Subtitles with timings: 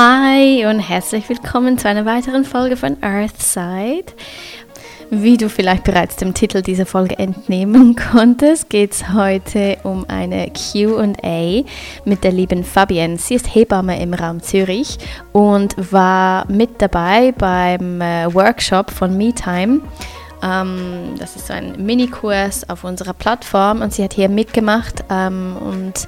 [0.00, 4.04] Hi und herzlich willkommen zu einer weiteren Folge von Earthside.
[5.10, 10.52] Wie du vielleicht bereits dem Titel dieser Folge entnehmen konntest, geht es heute um eine
[10.52, 11.64] QA
[12.04, 13.18] mit der lieben Fabienne.
[13.18, 14.98] Sie ist Hebamme im Raum Zürich
[15.32, 19.80] und war mit dabei beim äh, Workshop von MeTime.
[20.44, 25.56] Ähm, das ist so ein Minikurs auf unserer Plattform und sie hat hier mitgemacht ähm,
[25.60, 26.06] und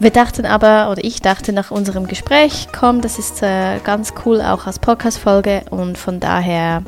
[0.00, 4.40] wir dachten aber, oder ich dachte nach unserem Gespräch, komm, das ist äh, ganz cool
[4.40, 6.82] auch als Podcast-Folge und von daher,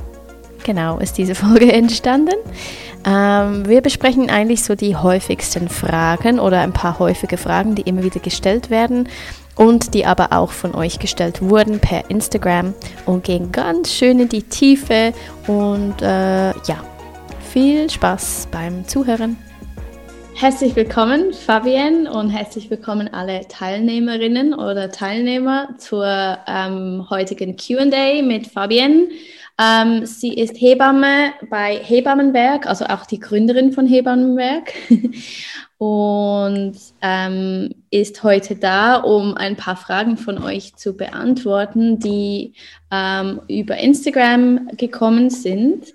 [0.64, 2.36] genau, ist diese Folge entstanden.
[3.04, 8.04] Ähm, wir besprechen eigentlich so die häufigsten Fragen oder ein paar häufige Fragen, die immer
[8.04, 9.08] wieder gestellt werden
[9.56, 12.74] und die aber auch von euch gestellt wurden per Instagram
[13.06, 15.12] und gehen ganz schön in die Tiefe
[15.48, 16.84] und äh, ja,
[17.52, 19.36] viel Spaß beim Zuhören.
[20.34, 28.46] Herzlich willkommen, Fabienne, und herzlich willkommen alle Teilnehmerinnen oder Teilnehmer zur ähm, heutigen QA mit
[28.46, 29.08] Fabienne.
[29.60, 34.72] Ähm, sie ist Hebamme bei Hebammenwerk, also auch die Gründerin von Hebammenwerk,
[35.80, 42.52] und ähm, ist heute da, um ein paar Fragen von euch zu beantworten, die
[42.90, 45.86] ähm, über Instagram gekommen sind.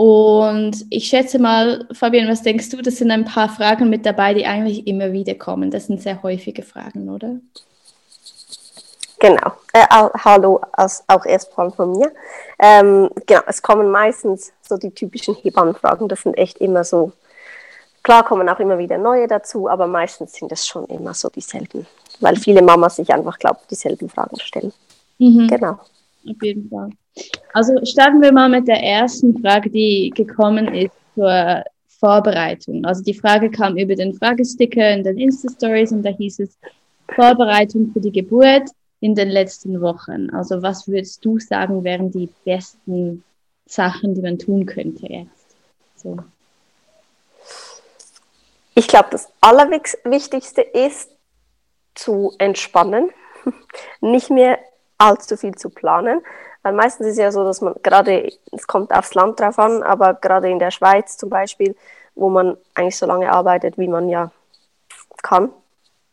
[0.00, 2.80] Und ich schätze mal, Fabian, was denkst du?
[2.80, 5.72] Das sind ein paar Fragen mit dabei, die eigentlich immer wieder kommen.
[5.72, 7.40] Das sind sehr häufige Fragen, oder?
[9.18, 9.52] Genau.
[9.72, 10.60] Äh, hallo
[11.08, 12.12] auch erstmal von mir.
[12.60, 16.06] Ähm, genau, es kommen meistens so die typischen Hebammenfragen.
[16.06, 17.10] Das sind echt immer so.
[18.04, 21.88] Klar kommen auch immer wieder neue dazu, aber meistens sind es schon immer so dieselben,
[22.20, 24.72] weil viele Mamas sich einfach, glaube dieselben Fragen stellen.
[25.18, 25.48] Mhm.
[25.48, 25.72] Genau.
[25.72, 26.90] Auf jeden Fall.
[27.52, 31.64] Also starten wir mal mit der ersten Frage, die gekommen ist zur
[31.98, 32.84] Vorbereitung.
[32.84, 36.56] Also die Frage kam über den Fragesticker in den Insta-Stories und da hieß es
[37.14, 40.30] Vorbereitung für die Geburt in den letzten Wochen.
[40.30, 43.24] Also was würdest du sagen, wären die besten
[43.66, 45.56] Sachen, die man tun könnte jetzt?
[45.96, 46.18] So.
[48.74, 51.10] Ich glaube, das Allerwichtigste ist
[51.94, 53.10] zu entspannen,
[54.00, 54.58] nicht mehr
[54.98, 56.20] allzu viel zu planen,
[56.68, 59.82] weil meistens ist es ja so, dass man gerade, es kommt aufs Land drauf an,
[59.82, 61.74] aber gerade in der Schweiz zum Beispiel,
[62.14, 64.30] wo man eigentlich so lange arbeitet, wie man ja
[65.22, 65.50] kann,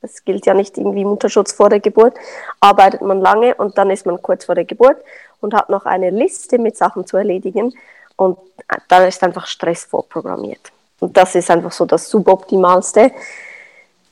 [0.01, 2.15] es gilt ja nicht irgendwie Mutterschutz vor der Geburt,
[2.61, 4.95] arbeitet man lange und dann ist man kurz vor der Geburt
[5.41, 7.73] und hat noch eine Liste mit Sachen zu erledigen
[8.15, 8.37] und
[8.87, 10.71] dann ist einfach Stress vorprogrammiert.
[11.01, 13.11] Und das ist einfach so das Suboptimalste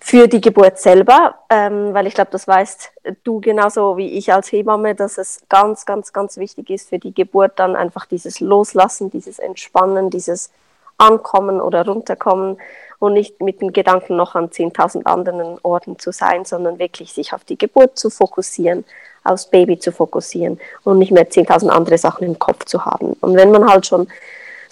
[0.06, 2.92] für die Geburt selber, ähm, weil ich glaube, das weißt
[3.24, 7.14] du genauso wie ich als Hebamme, dass es ganz, ganz, ganz wichtig ist für die
[7.14, 10.52] Geburt dann einfach dieses Loslassen, dieses Entspannen, dieses
[10.98, 12.58] Ankommen oder Runterkommen
[13.00, 17.32] und nicht mit dem Gedanken noch an 10.000 anderen Orten zu sein, sondern wirklich sich
[17.32, 18.84] auf die Geburt zu fokussieren,
[19.24, 23.14] aufs Baby zu fokussieren und nicht mehr 10.000 andere Sachen im Kopf zu haben.
[23.22, 24.10] Und wenn man halt schon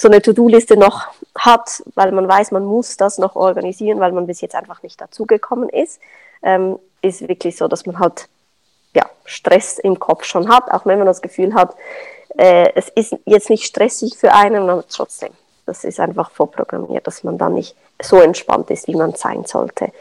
[0.01, 1.07] so eine To-Do-Liste noch
[1.37, 4.99] hat, weil man weiß, man muss das noch organisieren, weil man bis jetzt einfach nicht
[4.99, 6.01] dazugekommen ist,
[6.41, 8.27] ähm, ist wirklich so, dass man halt
[8.95, 11.75] ja, Stress im Kopf schon hat, auch wenn man das Gefühl hat,
[12.35, 15.33] äh, es ist jetzt nicht stressig für einen, aber trotzdem,
[15.67, 19.91] das ist einfach vorprogrammiert, dass man dann nicht so entspannt ist, wie man sein sollte.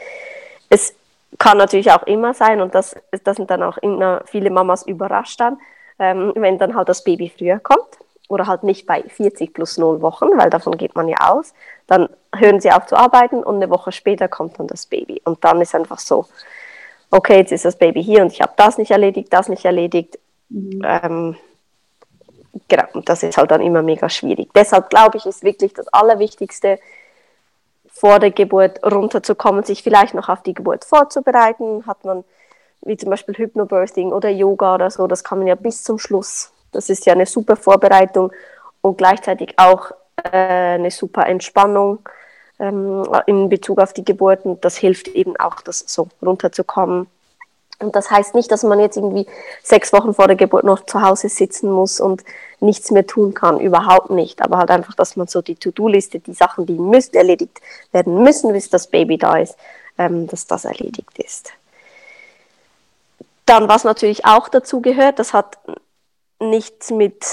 [0.69, 0.95] Es
[1.37, 5.39] kann natürlich auch immer sein, und das, das sind dann auch immer viele Mamas überrascht
[5.39, 5.59] dann,
[5.99, 8.01] ähm, wenn dann halt das Baby früher kommt
[8.31, 11.53] oder halt nicht bei 40 plus 0 Wochen, weil davon geht man ja aus,
[11.87, 15.21] dann hören sie auf zu arbeiten und eine Woche später kommt dann das Baby.
[15.25, 16.25] Und dann ist einfach so,
[17.11, 20.17] okay, jetzt ist das Baby hier und ich habe das nicht erledigt, das nicht erledigt.
[20.49, 20.81] Mhm.
[20.83, 21.37] Ähm,
[22.67, 24.49] genau, und das ist halt dann immer mega schwierig.
[24.55, 26.79] Deshalb glaube ich, ist wirklich das Allerwichtigste,
[27.93, 31.85] vor der Geburt runterzukommen, sich vielleicht noch auf die Geburt vorzubereiten.
[31.85, 32.23] Hat man
[32.81, 36.51] wie zum Beispiel Hypnobirthing oder Yoga oder so, das kann man ja bis zum Schluss
[36.71, 38.31] das ist ja eine super Vorbereitung
[38.81, 39.91] und gleichzeitig auch
[40.23, 40.29] äh,
[40.75, 41.99] eine super Entspannung
[42.59, 44.45] ähm, in Bezug auf die Geburt.
[44.45, 47.07] Und das hilft eben auch, das so runterzukommen.
[47.79, 49.25] Und das heißt nicht, dass man jetzt irgendwie
[49.63, 52.23] sechs Wochen vor der Geburt noch zu Hause sitzen muss und
[52.59, 53.59] nichts mehr tun kann.
[53.59, 54.41] Überhaupt nicht.
[54.41, 57.59] Aber halt einfach, dass man so die To-Do-Liste, die Sachen, die müssen, erledigt
[57.91, 59.57] werden müssen, bis das Baby da ist,
[59.97, 61.53] ähm, dass das erledigt ist.
[63.47, 65.57] Dann, was natürlich auch dazu gehört, das hat
[66.41, 67.25] nichts mit,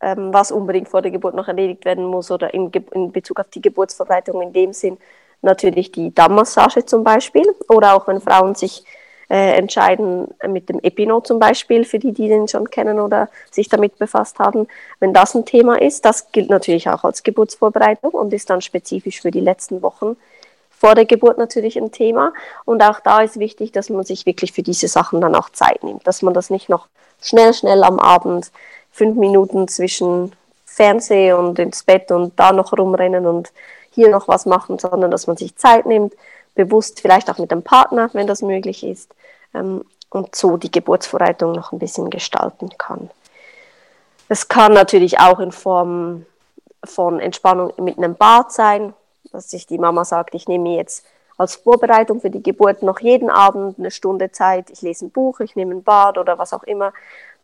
[0.00, 3.48] ähm, was unbedingt vor der Geburt noch erledigt werden muss oder in, in Bezug auf
[3.48, 4.98] die Geburtsvorbereitung in dem Sinn
[5.42, 8.84] natürlich die Dammmassage zum Beispiel oder auch wenn Frauen sich
[9.30, 13.68] äh, entscheiden mit dem Epino zum Beispiel, für die, die den schon kennen oder sich
[13.68, 14.66] damit befasst haben,
[15.00, 19.20] wenn das ein Thema ist, das gilt natürlich auch als Geburtsvorbereitung und ist dann spezifisch
[19.20, 20.16] für die letzten Wochen
[20.70, 22.32] vor der Geburt natürlich ein Thema.
[22.64, 25.82] Und auch da ist wichtig, dass man sich wirklich für diese Sachen dann auch Zeit
[25.82, 26.86] nimmt, dass man das nicht noch
[27.20, 28.50] schnell, schnell am Abend
[28.90, 30.32] fünf Minuten zwischen
[30.64, 33.52] Fernseh und ins Bett und da noch rumrennen und
[33.90, 36.14] hier noch was machen, sondern dass man sich Zeit nimmt,
[36.54, 39.14] bewusst vielleicht auch mit dem Partner, wenn das möglich ist,
[39.54, 43.10] ähm, und so die Geburtsvorbereitung noch ein bisschen gestalten kann.
[44.28, 46.26] Es kann natürlich auch in Form
[46.84, 48.94] von Entspannung mit einem Bad sein,
[49.32, 51.04] dass sich die Mama sagt, ich nehme jetzt
[51.38, 55.40] als Vorbereitung für die Geburt noch jeden Abend eine Stunde Zeit, ich lese ein Buch,
[55.40, 56.92] ich nehme ein Bad oder was auch immer,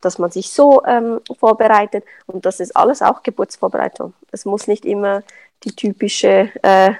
[0.00, 2.05] dass man sich so ähm, vorbereitet.
[2.26, 4.12] Und das ist alles auch Geburtsvorbereitung.
[4.32, 5.23] Es muss nicht immer
[5.62, 6.93] die typische äh,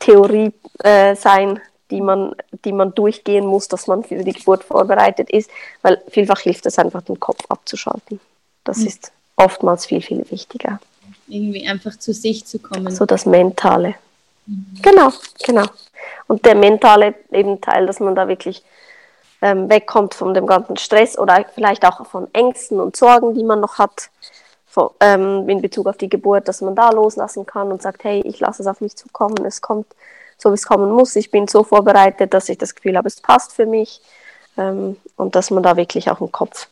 [0.00, 1.60] Theorie äh, sein,
[1.90, 2.34] die man,
[2.64, 5.50] die man durchgehen muss, dass man für die Geburt vorbereitet ist,
[5.82, 8.20] weil vielfach hilft es einfach, den Kopf abzuschalten.
[8.64, 8.86] Das mhm.
[8.88, 10.80] ist oftmals viel, viel wichtiger.
[11.28, 12.94] Irgendwie einfach zu sich zu kommen.
[12.94, 13.94] So das Mentale.
[14.46, 15.10] Genau,
[15.44, 15.64] genau.
[16.26, 18.62] Und der mentale eben Teil, dass man da wirklich
[19.42, 23.60] ähm, wegkommt von dem ganzen Stress oder vielleicht auch von Ängsten und Sorgen, die man
[23.60, 24.10] noch hat
[24.66, 28.22] von, ähm, in Bezug auf die Geburt, dass man da loslassen kann und sagt, hey,
[28.24, 29.86] ich lasse es auf mich zukommen, es kommt
[30.36, 31.14] so, wie es kommen muss.
[31.16, 34.00] Ich bin so vorbereitet, dass ich das Gefühl habe, es passt für mich
[34.56, 36.68] ähm, und dass man da wirklich auch im Kopf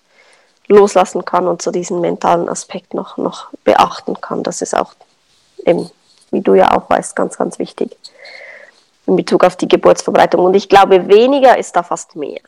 [0.67, 4.43] loslassen kann und so diesen mentalen Aspekt noch, noch beachten kann.
[4.43, 4.95] Das ist auch
[5.65, 5.91] eben,
[6.33, 7.97] wie du ja auch weißt, ganz, ganz wichtig
[9.07, 10.45] in Bezug auf die Geburtsvorbereitung.
[10.45, 12.41] Und ich glaube, weniger ist da fast mehr.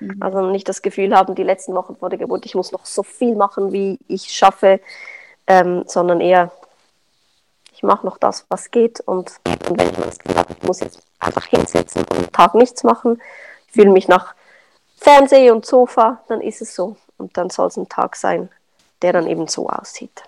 [0.00, 0.16] Mhm.
[0.20, 3.02] Also nicht das Gefühl haben, die letzten Wochen vor der Geburt, ich muss noch so
[3.02, 4.80] viel machen, wie ich schaffe,
[5.46, 6.50] ähm, sondern eher,
[7.72, 9.00] ich mache noch das, was geht.
[9.00, 9.32] Und,
[9.68, 12.54] und wenn ich mal das Gefühl habe, ich muss jetzt einfach hinsetzen und einen Tag
[12.54, 13.20] nichts machen,
[13.68, 14.34] ich fühle mich nach
[14.96, 16.96] Fernseher und Sofa, dann ist es so.
[17.18, 18.48] Und dann soll es ein Tag sein,
[19.02, 20.22] der dann eben so aussieht.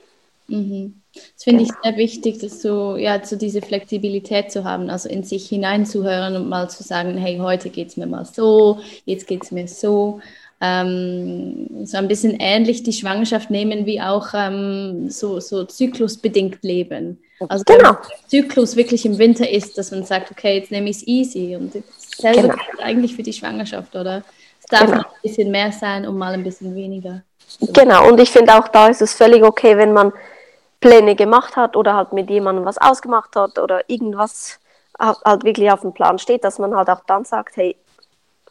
[0.48, 1.00] Mhm.
[1.14, 1.74] Das finde genau.
[1.74, 6.36] ich sehr wichtig, dass so, ja, so diese Flexibilität zu haben, also in sich hineinzuhören
[6.36, 9.68] und mal zu sagen, hey, heute geht es mir mal so, jetzt geht es mir
[9.68, 10.20] so.
[10.60, 17.20] Ähm, so ein bisschen ähnlich die Schwangerschaft nehmen wie auch ähm, so, so zyklusbedingt leben.
[17.48, 17.90] Also genau.
[17.90, 21.06] wenn der Zyklus wirklich im Winter ist, dass man sagt, okay, jetzt nehme ich es
[21.06, 22.54] easy und dasselbe genau.
[22.78, 24.22] eigentlich für die Schwangerschaft, oder?
[24.60, 24.98] Es darf genau.
[24.98, 27.22] ein bisschen mehr sein und mal ein bisschen weniger.
[27.60, 30.12] Genau, und ich finde auch da ist es völlig okay, wenn man
[30.84, 34.60] Pläne gemacht hat oder halt mit jemandem was ausgemacht hat oder irgendwas
[34.98, 37.74] halt wirklich auf dem Plan steht, dass man halt auch dann sagt, hey,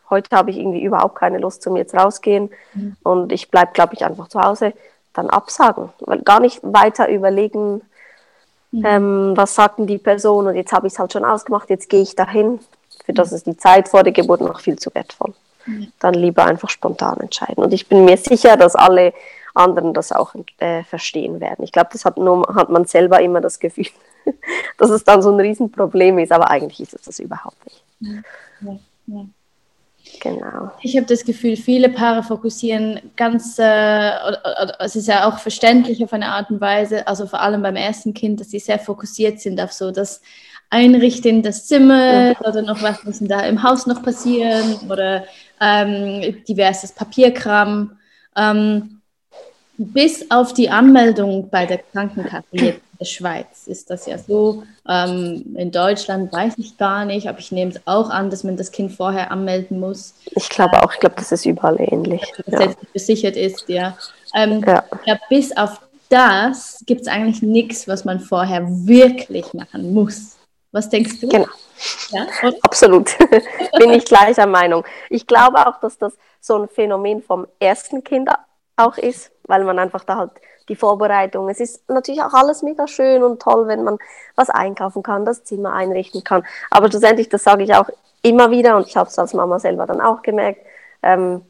[0.10, 2.98] heute habe ich irgendwie überhaupt keine Lust zum jetzt rausgehen mhm.
[3.04, 4.74] und ich bleibe, glaube ich, einfach zu Hause,
[5.14, 5.90] dann absagen.
[6.00, 7.82] Weil gar nicht weiter überlegen,
[8.72, 8.84] mhm.
[8.84, 12.02] ähm, was sagten die Person und jetzt habe ich es halt schon ausgemacht, jetzt gehe
[12.02, 12.60] ich dahin.
[13.06, 13.38] Für das mhm.
[13.38, 15.36] ist die Zeit vor der Geburt noch viel zu wertvoll.
[15.68, 15.92] Mhm.
[16.00, 17.64] Dann lieber einfach spontan entscheiden.
[17.64, 19.14] Und ich bin mir sicher, dass alle
[19.54, 21.64] anderen das auch äh, verstehen werden.
[21.64, 23.88] Ich glaube, das hat, nur, hat man selber immer das Gefühl,
[24.78, 27.84] dass es dann so ein Riesenproblem ist, aber eigentlich ist es das überhaupt nicht.
[28.62, 29.26] Ja, ja.
[30.20, 30.72] Genau.
[30.82, 34.12] Ich habe das Gefühl, viele Paare fokussieren ganz, äh,
[34.80, 38.14] es ist ja auch verständlich auf eine Art und Weise, also vor allem beim ersten
[38.14, 40.22] Kind, dass sie sehr fokussiert sind auf so das
[40.70, 42.46] Einrichten des Zimmers mhm.
[42.46, 45.24] oder noch was muss da im Haus noch passieren oder
[45.62, 47.98] ähm, diverses Papierkram.
[48.36, 49.02] Ähm,
[49.78, 54.64] bis auf die Anmeldung bei der Krankenkasse in der Schweiz ist das ja so.
[54.88, 58.56] Ähm, in Deutschland weiß ich gar nicht, aber ich nehme es auch an, dass man
[58.56, 60.14] das Kind vorher anmelden muss.
[60.26, 62.22] Ich glaube auch, ich glaube, das ist überall ähnlich.
[62.46, 62.68] Dass ja.
[62.68, 63.98] jetzt versichert ist, ja.
[64.36, 64.84] Ähm, ja.
[65.06, 70.38] ja bis auf das gibt es eigentlich nichts, was man vorher wirklich machen muss.
[70.72, 71.28] Was denkst du?
[71.28, 71.48] Genau.
[72.10, 72.28] Ja,
[72.62, 73.18] Absolut.
[73.80, 74.86] Bin ich gleicher Meinung.
[75.10, 78.30] Ich glaube auch, dass das so ein Phänomen vom ersten Kind
[78.76, 80.32] auch ist, weil man einfach da halt
[80.70, 83.98] die Vorbereitung, es ist natürlich auch alles mega schön und toll, wenn man
[84.36, 86.46] was einkaufen kann, das Zimmer einrichten kann.
[86.70, 87.90] Aber schlussendlich, das sage ich auch
[88.22, 90.62] immer wieder und ich habe es als Mama selber dann auch gemerkt,
[91.02, 91.42] ähm,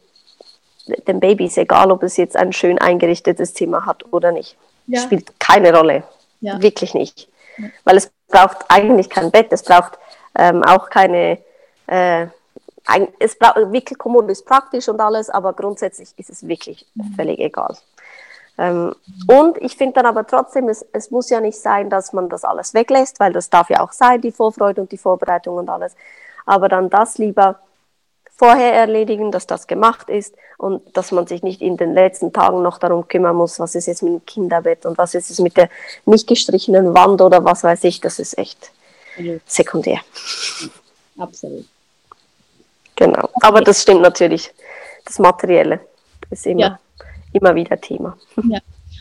[1.07, 4.57] dem Baby ist egal, ob es jetzt ein schön eingerichtetes Zimmer hat oder nicht.
[4.87, 4.99] Ja.
[4.99, 6.03] Spielt keine Rolle.
[6.41, 6.61] Ja.
[6.61, 7.29] Wirklich nicht.
[7.57, 7.67] Ja.
[7.85, 9.97] Weil es braucht eigentlich kein Bett, es braucht
[10.35, 11.37] ähm, auch keine
[11.87, 12.27] äh,
[12.85, 17.13] ein, es Wickelkommode ist praktisch und alles, aber grundsätzlich ist es wirklich mhm.
[17.15, 17.77] völlig egal.
[18.57, 18.93] Ähm,
[19.27, 22.43] und ich finde dann aber trotzdem, es, es muss ja nicht sein, dass man das
[22.43, 25.95] alles weglässt, weil das darf ja auch sein, die Vorfreude und die Vorbereitung und alles.
[26.45, 27.59] Aber dann das lieber
[28.35, 32.61] vorher erledigen, dass das gemacht ist und dass man sich nicht in den letzten Tagen
[32.61, 35.55] noch darum kümmern muss, was ist jetzt mit dem Kinderbett und was ist es mit
[35.55, 35.69] der
[36.05, 38.71] nicht gestrichenen Wand oder was weiß ich, das ist echt
[39.45, 39.99] sekundär.
[41.17, 41.65] Absolut.
[42.95, 43.29] Genau.
[43.41, 44.51] Aber das stimmt natürlich.
[45.05, 45.79] Das Materielle
[46.29, 46.79] ist immer, ja.
[47.33, 48.17] immer wieder Thema.
[48.49, 48.59] Ja.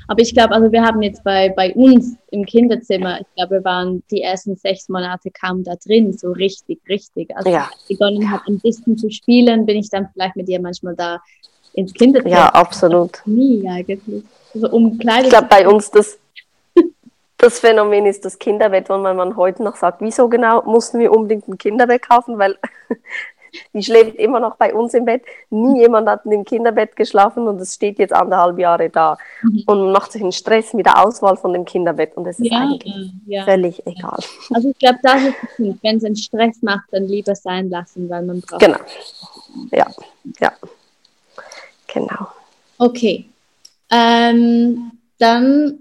[0.08, 3.64] Aber ich glaube, also wir haben jetzt bei, bei uns im Kinderzimmer, ich glaube, wir
[3.64, 7.34] waren die ersten sechs Monate kaum da drin, so richtig, richtig.
[7.36, 7.64] Also ja.
[7.64, 10.96] als ich begonnen habe, ein bisschen zu spielen, bin ich dann vielleicht mit ihr manchmal
[10.96, 11.20] da
[11.74, 12.34] ins Kinderzimmer.
[12.34, 13.22] Ja, absolut.
[13.26, 14.24] Nie eigentlich.
[14.54, 16.18] Also um Kleidung ich glaube, bei uns das,
[17.38, 21.48] das Phänomen ist das Kinderbett, wenn man heute noch sagt, wieso genau mussten wir unbedingt
[21.48, 22.58] ein Kinderbett kaufen, weil
[23.72, 25.22] die schläft immer noch bei uns im Bett.
[25.50, 29.64] Nie jemand hat in dem Kinderbett geschlafen und es steht jetzt anderthalb Jahre da mhm.
[29.66, 32.58] und macht sich einen Stress mit der Auswahl von dem Kinderbett und es ist ja,
[32.58, 33.92] eigentlich ja, völlig ja.
[33.92, 34.18] egal.
[34.52, 35.82] Also ich glaube, das ist es nicht.
[35.82, 38.60] Wenn es einen Stress macht, dann lieber sein lassen, weil man braucht.
[38.60, 38.78] Genau.
[39.70, 39.86] Ja,
[40.40, 40.52] ja.
[41.92, 42.28] Genau.
[42.78, 43.26] Okay.
[43.90, 45.78] Ähm, dann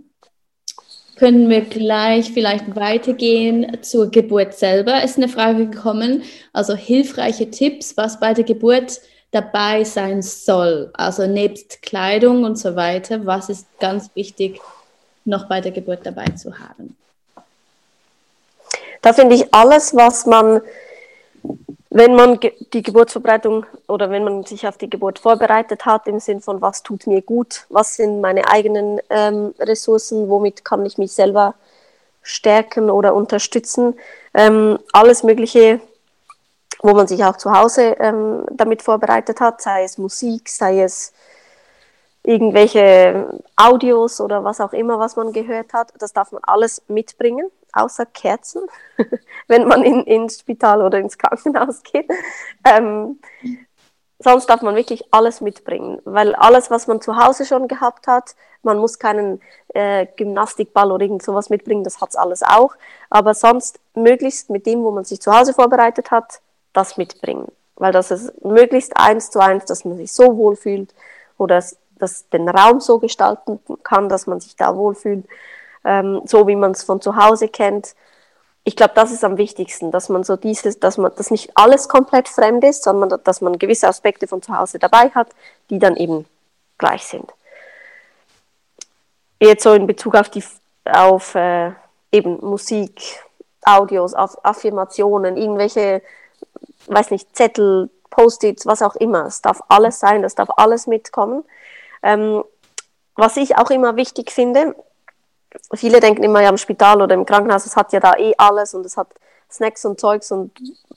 [1.21, 5.03] können wir gleich vielleicht weitergehen zur Geburt selber.
[5.03, 10.89] Ist eine Frage gekommen, also hilfreiche Tipps, was bei der Geburt dabei sein soll.
[10.93, 14.59] Also nebst Kleidung und so weiter, was ist ganz wichtig,
[15.23, 16.97] noch bei der Geburt dabei zu haben?
[19.03, 20.61] Da finde ich alles, was man
[21.93, 22.39] wenn man
[22.73, 26.83] die Geburtsvorbereitung oder wenn man sich auf die Geburt vorbereitet hat, im Sinn von, was
[26.83, 31.53] tut mir gut, was sind meine eigenen ähm, Ressourcen, womit kann ich mich selber
[32.21, 33.95] stärken oder unterstützen,
[34.33, 35.81] ähm, alles Mögliche,
[36.81, 41.11] wo man sich auch zu Hause ähm, damit vorbereitet hat, sei es Musik, sei es
[42.23, 47.51] irgendwelche Audios oder was auch immer, was man gehört hat, das darf man alles mitbringen
[47.73, 48.61] außer Kerzen,
[49.47, 52.09] wenn man in, ins Spital oder ins Krankenhaus geht.
[52.65, 53.19] Ähm,
[54.19, 58.35] sonst darf man wirklich alles mitbringen, weil alles, was man zu Hause schon gehabt hat,
[58.63, 59.41] man muss keinen
[59.73, 62.75] äh, Gymnastikball oder irgend sowas mitbringen, das hat es alles auch.
[63.09, 66.41] Aber sonst möglichst mit dem, wo man sich zu Hause vorbereitet hat,
[66.73, 67.47] das mitbringen.
[67.75, 70.93] Weil das ist möglichst eins zu eins, dass man sich so wohlfühlt
[71.37, 71.63] oder
[71.97, 75.25] dass, den Raum so gestalten kann, dass man sich da wohlfühlt
[75.83, 77.95] ähm, so wie man es von zu Hause kennt.
[78.63, 81.89] Ich glaube, das ist am wichtigsten, dass man so dieses, dass man, dass nicht alles
[81.89, 85.29] komplett fremd ist, sondern dass man gewisse Aspekte von zu Hause dabei hat,
[85.69, 86.25] die dann eben
[86.77, 87.31] gleich sind.
[89.39, 90.43] Jetzt so in Bezug auf die,
[90.85, 91.71] auf äh,
[92.11, 93.23] eben Musik,
[93.63, 96.03] Audios, auf Affirmationen, irgendwelche,
[96.87, 99.25] weiß nicht, Zettel, Post-its, was auch immer.
[99.25, 101.43] Es darf alles sein, das darf alles mitkommen.
[102.03, 102.43] Ähm,
[103.15, 104.75] was ich auch immer wichtig finde,
[105.73, 108.73] viele denken immer ja im Spital oder im Krankenhaus, es hat ja da eh alles
[108.73, 109.07] und es hat
[109.51, 110.51] Snacks und Zeugs und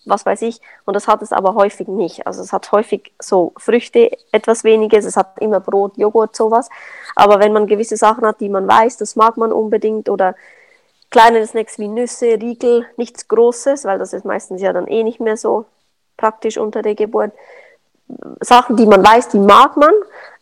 [0.05, 0.61] was weiß ich.
[0.85, 2.27] Und das hat es aber häufig nicht.
[2.27, 6.69] Also es hat häufig so Früchte, etwas weniges, es hat immer Brot, Joghurt, sowas.
[7.17, 10.35] Aber wenn man gewisse Sachen hat, die man weiß, das mag man unbedingt oder
[11.11, 15.21] kleinere Snacks wie Nüsse, Riegel, nichts Großes, weil das ist meistens ja dann eh nicht
[15.21, 15.65] mehr so
[16.17, 17.33] praktisch unter der Geburt.
[18.41, 19.93] Sachen, die man weiß, die mag man,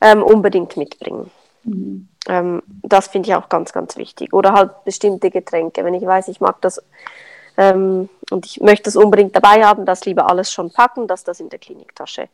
[0.00, 1.30] ähm, unbedingt mitbringen.
[1.64, 2.08] Mhm.
[2.28, 4.32] Ähm, das finde ich auch ganz, ganz wichtig.
[4.32, 5.84] Oder halt bestimmte Getränke.
[5.84, 6.82] Wenn ich weiß, ich mag das
[7.56, 11.40] ähm, und ich möchte das unbedingt dabei haben, das lieber alles schon packen, dass das
[11.40, 12.28] in der Kliniktasche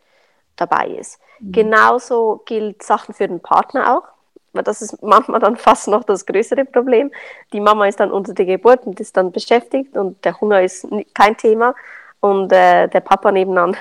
[0.56, 1.18] dabei ist.
[1.40, 1.52] Mhm.
[1.52, 4.08] Genauso gilt Sachen für den Partner auch.
[4.52, 7.10] Weil das ist manchmal dann fast noch das größere Problem.
[7.52, 10.86] Die Mama ist dann unter der Geburt und ist dann beschäftigt und der Hunger ist
[11.14, 11.74] kein Thema.
[12.20, 13.76] Und äh, der Papa nebenan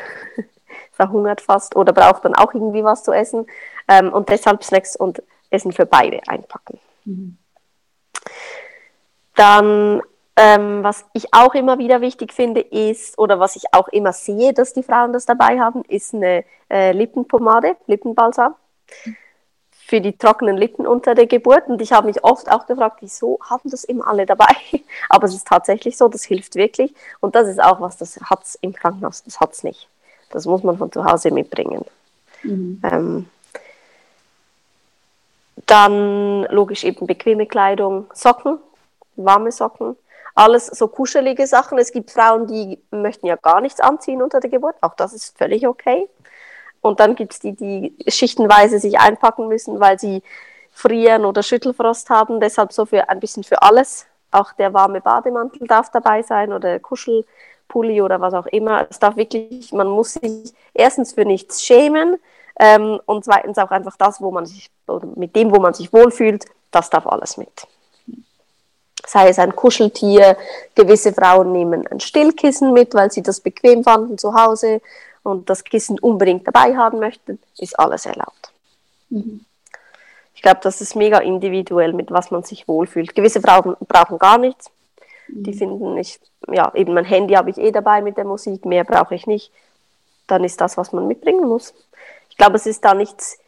[0.91, 3.47] verhungert fast oder braucht dann auch irgendwie was zu essen.
[3.87, 6.79] Ähm, und deshalb Snacks und Essen für beide einpacken.
[7.05, 7.37] Mhm.
[9.35, 10.01] Dann,
[10.35, 14.53] ähm, was ich auch immer wieder wichtig finde, ist, oder was ich auch immer sehe,
[14.53, 18.55] dass die Frauen das dabei haben, ist eine äh, Lippenpomade, Lippenbalsam.
[19.71, 21.67] Für die trockenen Lippen unter der Geburt.
[21.67, 24.53] Und ich habe mich oft auch gefragt, wieso haben das immer alle dabei?
[25.09, 26.93] Aber es ist tatsächlich so, das hilft wirklich.
[27.21, 29.87] Und das ist auch was, das hat es im Krankenhaus, das hat es nicht.
[30.31, 31.85] Das muss man von zu Hause mitbringen.
[32.43, 32.81] Mhm.
[32.83, 33.29] Ähm,
[35.67, 38.59] dann logisch eben bequeme Kleidung, Socken,
[39.15, 39.95] warme Socken,
[40.33, 41.77] alles so kuschelige Sachen.
[41.77, 45.37] Es gibt Frauen, die möchten ja gar nichts anziehen unter der Geburt, auch das ist
[45.37, 46.09] völlig okay.
[46.81, 50.23] Und dann gibt es die, die schichtenweise sich einpacken müssen, weil sie
[50.71, 52.39] frieren oder Schüttelfrost haben.
[52.39, 54.05] Deshalb so für ein bisschen für alles.
[54.31, 58.87] Auch der warme Bademantel darf dabei sein oder Kuschelpulli oder was auch immer.
[58.89, 62.17] Es darf wirklich, man muss sich erstens für nichts schämen
[62.59, 64.69] ähm, und zweitens auch einfach das, wo man sich,
[65.15, 67.67] mit dem, wo man sich wohlfühlt, das darf alles mit.
[69.05, 70.37] Sei es ein Kuscheltier,
[70.75, 74.81] gewisse Frauen nehmen ein Stillkissen mit, weil sie das bequem fanden zu Hause
[75.23, 78.51] und das Kissen unbedingt dabei haben möchten, ist alles erlaubt.
[79.09, 79.45] Mhm.
[80.33, 83.15] Ich glaube, das ist mega individuell, mit was man sich wohlfühlt.
[83.15, 84.69] Gewisse Frauen brauchen gar nichts.
[85.27, 85.43] Mhm.
[85.43, 86.19] Die finden, ich,
[86.51, 89.51] ja, eben mein Handy habe ich eh dabei mit der Musik, mehr brauche ich nicht.
[90.27, 91.73] Dann ist das, was man mitbringen muss.
[92.37, 93.39] Ich glaube, es ist da nichts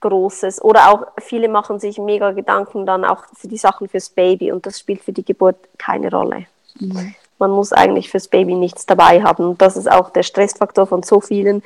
[0.00, 0.60] Großes.
[0.60, 4.66] Oder auch viele machen sich mega Gedanken dann auch für die Sachen fürs Baby und
[4.66, 6.46] das spielt für die Geburt keine Rolle.
[6.80, 7.14] Mhm.
[7.38, 9.50] Man muss eigentlich fürs Baby nichts dabei haben.
[9.50, 11.62] Und das ist auch der Stressfaktor von so vielen.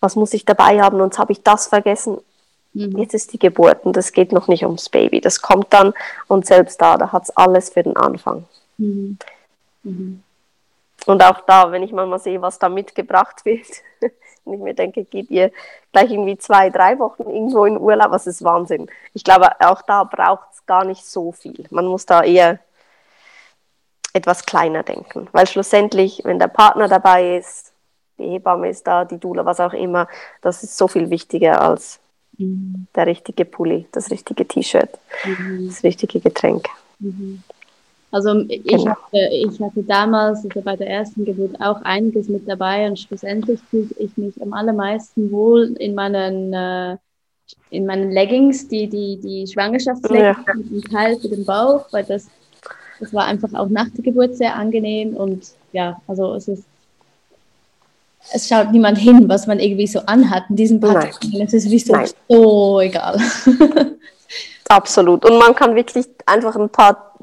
[0.00, 1.02] Was muss ich dabei haben?
[1.02, 2.16] Und habe ich das vergessen.
[2.72, 2.96] Mhm.
[2.96, 5.20] Jetzt ist die Geburt und es geht noch nicht ums Baby.
[5.20, 5.92] Das kommt dann
[6.28, 8.46] und selbst da, da hat es alles für den Anfang.
[8.78, 9.18] Mhm.
[9.82, 10.22] Mhm.
[11.04, 13.66] Und auch da, wenn ich mal sehe, was da mitgebracht wird,
[14.44, 15.50] und ich mir denke, geht ihr
[15.92, 18.88] gleich irgendwie zwei, drei Wochen irgendwo in Urlaub, was ist Wahnsinn.
[19.14, 21.66] Ich glaube, auch da braucht es gar nicht so viel.
[21.70, 22.58] Man muss da eher
[24.12, 27.72] etwas kleiner denken, weil schlussendlich, wenn der Partner dabei ist,
[28.18, 30.08] die Hebamme ist da, die Dula, was auch immer,
[30.42, 32.00] das ist so viel wichtiger als
[32.36, 32.86] mhm.
[32.94, 34.90] der richtige Pulli, das richtige T-Shirt,
[35.24, 35.68] mhm.
[35.68, 36.68] das richtige Getränk.
[36.98, 37.42] Mhm.
[38.12, 38.86] Also ich, genau.
[38.86, 43.60] hatte, ich hatte damals also bei der ersten Geburt auch einiges mit dabei und schlussendlich
[43.70, 46.96] fühlte ich mich am allermeisten wohl in meinen, äh,
[47.70, 50.54] in meinen Leggings, die, die, die Schwangerschaftsleggings ja.
[50.54, 52.26] mit dem Teil für den Bauch, weil das,
[52.98, 56.64] das war einfach auch nach der Geburt sehr angenehm und ja, also es ist
[58.32, 61.10] es schaut niemand hin, was man irgendwie so anhat in diesem Tagen.
[61.40, 61.96] Es ist wie so,
[62.28, 63.18] so egal.
[64.68, 65.24] Absolut.
[65.24, 67.14] Und man kann wirklich einfach ein paar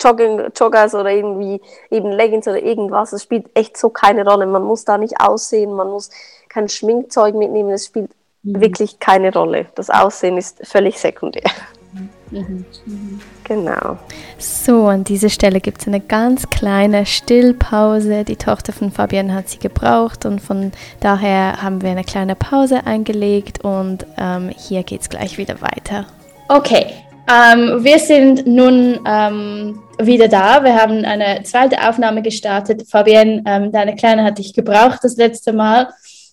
[0.00, 1.60] Jogging, Joggers oder irgendwie
[1.90, 3.12] eben Leggings oder irgendwas.
[3.12, 4.46] Es spielt echt so keine Rolle.
[4.46, 6.10] Man muss da nicht aussehen, man muss
[6.48, 7.70] kein Schminkzeug mitnehmen.
[7.70, 8.10] Es spielt
[8.42, 8.60] mhm.
[8.60, 9.66] wirklich keine Rolle.
[9.74, 11.50] Das Aussehen ist völlig sekundär.
[12.30, 12.64] Mhm.
[12.86, 13.20] Mhm.
[13.44, 13.98] Genau.
[14.38, 18.24] So, an dieser Stelle gibt es eine ganz kleine Stillpause.
[18.24, 22.86] Die Tochter von Fabian hat sie gebraucht und von daher haben wir eine kleine Pause
[22.86, 26.06] eingelegt und ähm, hier geht es gleich wieder weiter.
[26.48, 26.86] Okay,
[27.26, 30.62] ähm, wir sind nun ähm, wieder da.
[30.62, 32.88] Wir haben eine zweite Aufnahme gestartet.
[32.88, 35.88] Fabienne, ähm, deine Kleine hat dich gebraucht das letzte Mal.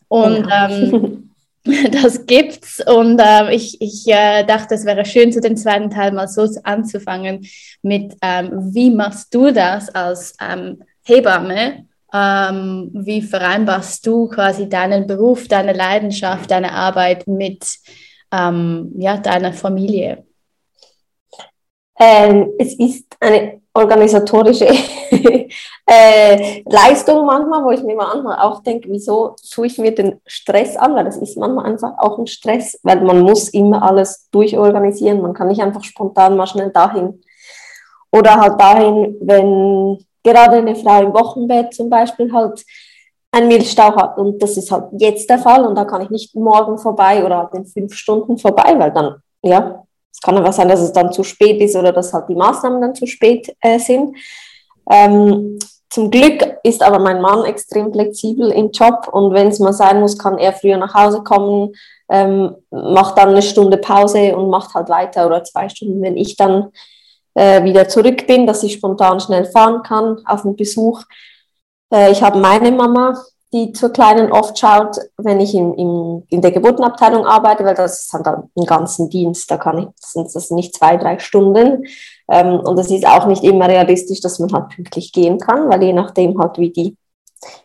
[0.07, 1.31] Und ähm,
[1.91, 2.81] das gibt's.
[2.85, 6.47] Und äh, ich, ich äh, dachte, es wäre schön, zu den zweiten Teil mal so
[6.63, 7.47] anzufangen
[7.81, 11.85] mit, ähm, wie machst du das als ähm, Hebamme?
[12.13, 17.65] Ähm, wie vereinbarst du quasi deinen Beruf, deine Leidenschaft, deine Arbeit mit
[18.33, 20.25] ähm, ja, deiner Familie?
[22.03, 24.65] Ähm, es ist eine organisatorische
[25.85, 30.75] äh, Leistung manchmal, wo ich mir manchmal auch denke, wieso tue ich mir den Stress
[30.77, 35.21] an, weil das ist manchmal einfach auch ein Stress, weil man muss immer alles durchorganisieren,
[35.21, 37.21] man kann nicht einfach spontan mal schnell dahin.
[38.11, 42.65] Oder halt dahin, wenn gerade eine Frau im Wochenbett zum Beispiel halt
[43.31, 44.17] einen Milchstau hat.
[44.17, 45.65] Und das ist halt jetzt der Fall.
[45.65, 49.21] Und da kann ich nicht morgen vorbei oder halt in fünf Stunden vorbei, weil dann,
[49.43, 52.35] ja, es kann aber sein, dass es dann zu spät ist oder dass halt die
[52.35, 54.15] Maßnahmen dann zu spät äh, sind.
[54.89, 55.57] Ähm,
[55.89, 59.99] zum Glück ist aber mein Mann extrem flexibel im Job und wenn es mal sein
[59.99, 61.73] muss, kann er früher nach Hause kommen,
[62.09, 66.37] ähm, macht dann eine Stunde Pause und macht halt weiter oder zwei Stunden, wenn ich
[66.37, 66.71] dann
[67.33, 71.03] äh, wieder zurück bin, dass ich spontan schnell fahren kann auf einen Besuch.
[71.93, 73.21] Äh, ich habe meine Mama,
[73.53, 78.03] die zur Kleinen oft schaut, wenn ich im, im, in der Geburtenabteilung arbeite, weil das
[78.03, 81.85] ist dann ein ganzen Dienst, da kann ich, sind das nicht zwei, drei Stunden.
[82.29, 85.83] Ähm, und es ist auch nicht immer realistisch, dass man halt pünktlich gehen kann, weil
[85.83, 86.97] je nachdem halt, wie die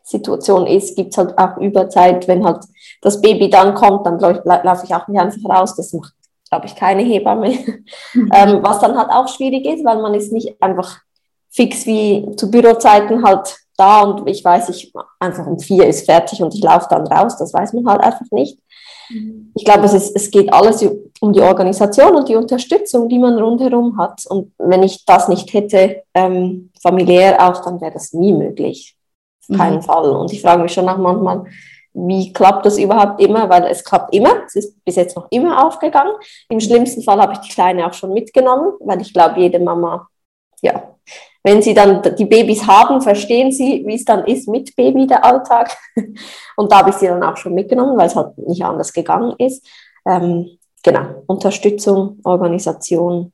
[0.02, 2.26] Situation ist, gibt es halt auch Überzeit.
[2.26, 2.64] Wenn halt
[3.02, 5.76] das Baby dann kommt, dann laufe ich auch nicht einfach raus.
[5.76, 6.14] Das macht,
[6.50, 7.50] glaube ich, keine Hebamme.
[8.12, 8.30] Mhm.
[8.32, 10.98] ähm, was dann halt auch schwierig ist, weil man ist nicht einfach
[11.50, 16.42] fix wie zu Bürozeiten halt da und ich weiß, ich einfach um vier ist fertig
[16.42, 17.36] und ich laufe dann raus.
[17.38, 18.58] Das weiß man halt einfach nicht.
[19.10, 19.52] Mhm.
[19.54, 20.84] Ich glaube, es, ist, es geht alles
[21.20, 24.24] um die Organisation und die Unterstützung, die man rundherum hat.
[24.28, 28.96] Und wenn ich das nicht hätte, ähm, familiär auch, dann wäre das nie möglich.
[29.48, 29.82] Auf keinen mhm.
[29.82, 30.10] Fall.
[30.10, 31.44] Und ich frage mich schon auch manchmal,
[31.94, 33.48] wie klappt das überhaupt immer?
[33.48, 34.44] Weil es klappt immer.
[34.46, 36.12] Es ist bis jetzt noch immer aufgegangen.
[36.48, 40.06] Im schlimmsten Fall habe ich die Kleine auch schon mitgenommen, weil ich glaube, jede Mama,
[40.60, 40.94] ja,
[41.46, 45.24] wenn sie dann die Babys haben, verstehen sie, wie es dann ist mit Baby, der
[45.24, 45.76] Alltag.
[46.56, 49.32] Und da habe ich sie dann auch schon mitgenommen, weil es halt nicht anders gegangen
[49.38, 49.64] ist.
[50.04, 53.32] Ähm, genau, Unterstützung, Organisation,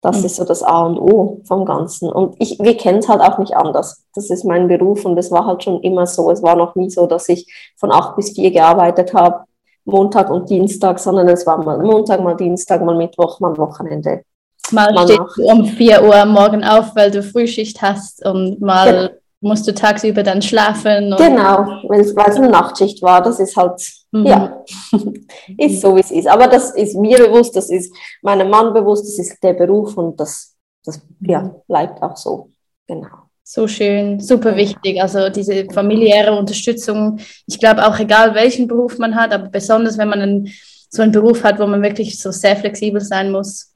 [0.00, 0.24] das mhm.
[0.24, 2.10] ist so das A und O vom Ganzen.
[2.10, 4.06] Und ich, wir kennen es halt auch nicht anders.
[4.14, 6.30] Das ist mein Beruf und es war halt schon immer so.
[6.30, 9.44] Es war noch nie so, dass ich von acht bis vier gearbeitet habe,
[9.84, 14.24] Montag und Dienstag, sondern es war mal Montag, mal Dienstag, mal Mittwoch, mal Wochenende.
[14.70, 18.60] Mal man stehst du um 4 Uhr am Morgen auf, weil du Frühschicht hast und
[18.60, 19.20] mal genau.
[19.40, 21.14] musst du tagsüber dann schlafen.
[21.16, 23.80] genau, weil es eine Nachtschicht war, das ist halt,
[24.12, 24.26] mhm.
[24.26, 24.64] ja,
[25.58, 26.26] ist so wie es ist.
[26.26, 30.18] Aber das ist mir bewusst, das ist meinem Mann bewusst, das ist der Beruf und
[30.18, 32.50] das, das ja, bleibt auch so.
[32.86, 33.24] Genau.
[33.46, 35.02] So schön, super wichtig.
[35.02, 37.18] Also diese familiäre Unterstützung.
[37.46, 40.48] Ich glaube auch, egal welchen Beruf man hat, aber besonders wenn man einen,
[40.88, 43.73] so einen Beruf hat, wo man wirklich so sehr flexibel sein muss.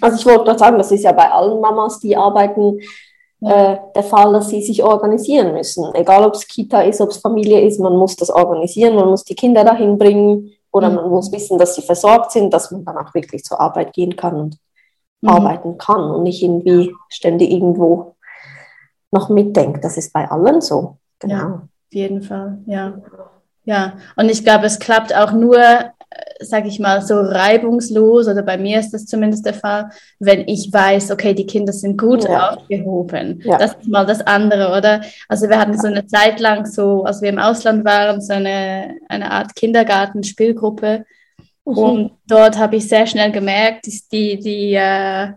[0.00, 2.80] Also ich wollte gerade sagen, das ist ja bei allen Mamas, die arbeiten,
[3.40, 5.94] äh, der Fall, dass sie sich organisieren müssen.
[5.94, 9.24] Egal, ob es Kita ist, ob es Familie ist, man muss das organisieren, man muss
[9.24, 10.96] die Kinder dahin bringen oder mhm.
[10.96, 14.16] man muss wissen, dass sie versorgt sind, dass man dann auch wirklich zur Arbeit gehen
[14.16, 14.58] kann und
[15.20, 15.28] mhm.
[15.28, 18.16] arbeiten kann und nicht irgendwie ständig irgendwo
[19.10, 19.84] noch mitdenkt.
[19.84, 20.96] Das ist bei allen so.
[21.20, 21.34] Genau.
[21.34, 22.94] Ja, auf jeden Fall, ja.
[23.64, 25.58] Ja, und ich glaube, es klappt auch nur,
[26.40, 30.72] sage ich mal, so reibungslos, oder bei mir ist das zumindest der Fall, wenn ich
[30.72, 32.50] weiß, okay, die Kinder sind gut ja.
[32.50, 33.40] aufgehoben.
[33.44, 33.58] Ja.
[33.58, 35.00] Das ist mal das andere, oder?
[35.28, 38.96] Also wir hatten so eine Zeit lang so, als wir im Ausland waren, so eine,
[39.08, 41.04] eine Art Kindergarten-Spielgruppe.
[41.64, 41.78] Mhm.
[41.78, 45.28] Und dort habe ich sehr schnell gemerkt, die, die, äh,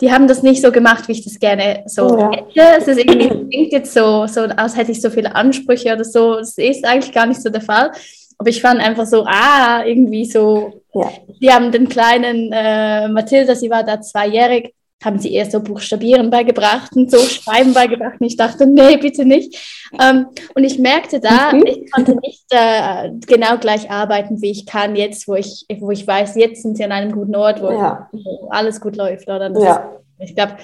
[0.00, 2.30] die haben das nicht so gemacht, wie ich das gerne so ja.
[2.30, 2.78] hätte.
[2.78, 6.36] Es ist irgendwie, klingt jetzt so, so, als hätte ich so viele Ansprüche oder so.
[6.36, 7.90] Das ist eigentlich gar nicht so der Fall.
[8.38, 11.10] Aber ich fand einfach so, ah, irgendwie so, ja.
[11.40, 16.30] die haben den kleinen äh, Mathilda, sie war da zweijährig, haben sie eher so Buchstabieren
[16.30, 18.16] beigebracht und so Schreiben beigebracht.
[18.18, 19.56] Und ich dachte, nee, bitte nicht.
[20.00, 21.64] Ähm, und ich merkte da, mhm.
[21.66, 26.06] ich konnte nicht äh, genau gleich arbeiten, wie ich kann jetzt, wo ich, wo ich
[26.06, 28.08] weiß, jetzt sind sie an einem guten Ort, wo, ja.
[28.50, 29.28] alles gut läuft.
[29.28, 29.50] Oder?
[29.60, 29.92] Ja.
[30.18, 30.56] Ist, ich glaube,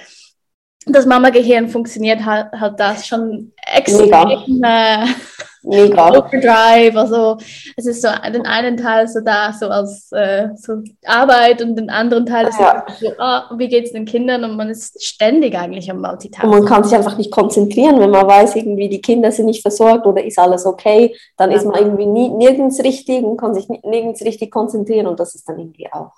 [0.85, 4.63] das Mama-Gehirn funktioniert halt, halt das schon extrem.
[4.63, 5.05] Äh,
[5.63, 6.09] Mega.
[6.17, 7.37] Overdrive, also
[7.77, 10.73] es ist so den einen Teil so da, so als äh, so
[11.05, 12.85] Arbeit und den anderen Teil ist ja.
[12.99, 16.49] so, oh, wie geht es den Kindern und man ist ständig eigentlich am Multitasking.
[16.49, 19.61] Und man kann sich einfach nicht konzentrieren, wenn man weiß, irgendwie die Kinder sind nicht
[19.61, 21.57] versorgt oder ist alles okay, dann ja.
[21.57, 25.47] ist man irgendwie nie, nirgends richtig und kann sich nirgends richtig konzentrieren und das ist
[25.47, 26.11] dann irgendwie auch.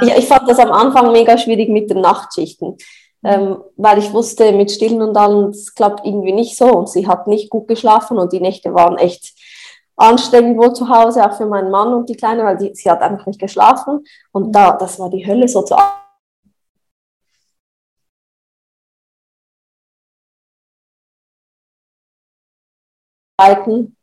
[0.00, 0.08] Ja.
[0.08, 2.78] Ich, ich fand das am Anfang mega schwierig mit den Nachtschichten
[3.24, 6.66] ähm, weil ich wusste, mit Stillen und allem, es klappt irgendwie nicht so.
[6.66, 9.34] Und sie hat nicht gut geschlafen und die Nächte waren echt
[9.96, 13.02] anstrengend wohl zu Hause, auch für meinen Mann und die Kleine, weil die, sie hat
[13.02, 14.04] einfach nicht geschlafen.
[14.32, 15.76] Und da, das war die Hölle so zu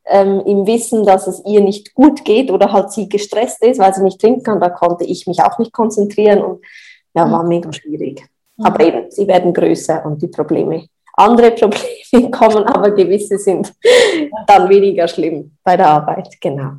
[0.06, 3.94] ähm, im Wissen, dass es ihr nicht gut geht oder halt sie gestresst ist, weil
[3.94, 6.66] sie nicht trinken kann, da konnte ich mich auch nicht konzentrieren und
[7.14, 8.28] ja, war mega schwierig.
[8.58, 13.74] Aber eben, sie werden größer und die Probleme, andere Probleme kommen, aber gewisse sind
[14.48, 16.74] dann weniger schlimm bei der Arbeit, genau.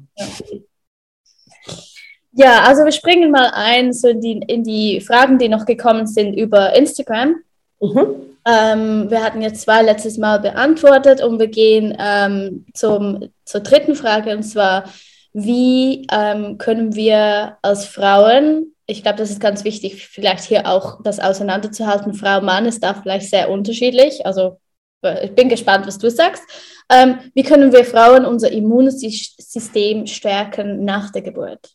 [2.32, 6.06] Ja, also wir springen mal ein so in, die, in die Fragen, die noch gekommen
[6.06, 7.36] sind über Instagram.
[7.80, 8.06] Mhm.
[8.46, 13.96] Ähm, wir hatten jetzt zwei letztes Mal beantwortet und wir gehen ähm, zum, zur dritten
[13.96, 14.84] Frage und zwar,
[15.32, 21.02] wie ähm, können wir als Frauen ich glaube, das ist ganz wichtig, vielleicht hier auch
[21.02, 22.14] das auseinanderzuhalten.
[22.14, 24.24] Frau, Mann ist da vielleicht sehr unterschiedlich.
[24.24, 24.58] Also
[25.02, 26.44] äh, ich bin gespannt, was du sagst.
[26.90, 31.74] Ähm, wie können wir Frauen unser Immunsystem stärken nach der Geburt?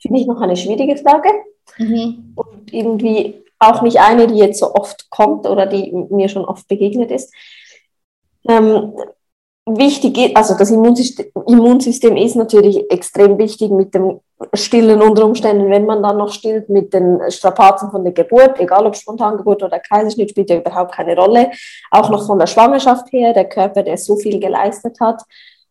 [0.00, 1.30] Finde ich noch eine schwierige Frage.
[1.78, 2.32] Mhm.
[2.36, 6.68] Und irgendwie auch nicht eine, die jetzt so oft kommt oder die mir schon oft
[6.68, 7.34] begegnet ist.
[8.48, 8.94] Ähm,
[9.78, 14.20] wichtig ist, also das Immunsystem, ist natürlich extrem wichtig mit dem
[14.54, 18.86] Stillen unter Umständen, wenn man dann noch stillt, mit den Strapazen von der Geburt, egal
[18.86, 21.50] ob Spontangeburt oder Kaiserschnitt, spielt ja überhaupt keine Rolle.
[21.90, 25.22] Auch noch von der Schwangerschaft her, der Körper, der so viel geleistet hat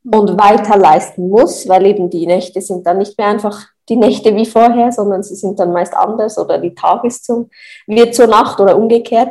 [0.04, 4.36] und weiter leisten muss, weil eben die Nächte sind dann nicht mehr einfach die Nächte
[4.36, 7.50] wie vorher, sondern sie sind dann meist anders oder die Tages zum,
[7.88, 9.30] wird zur Nacht oder umgekehrt.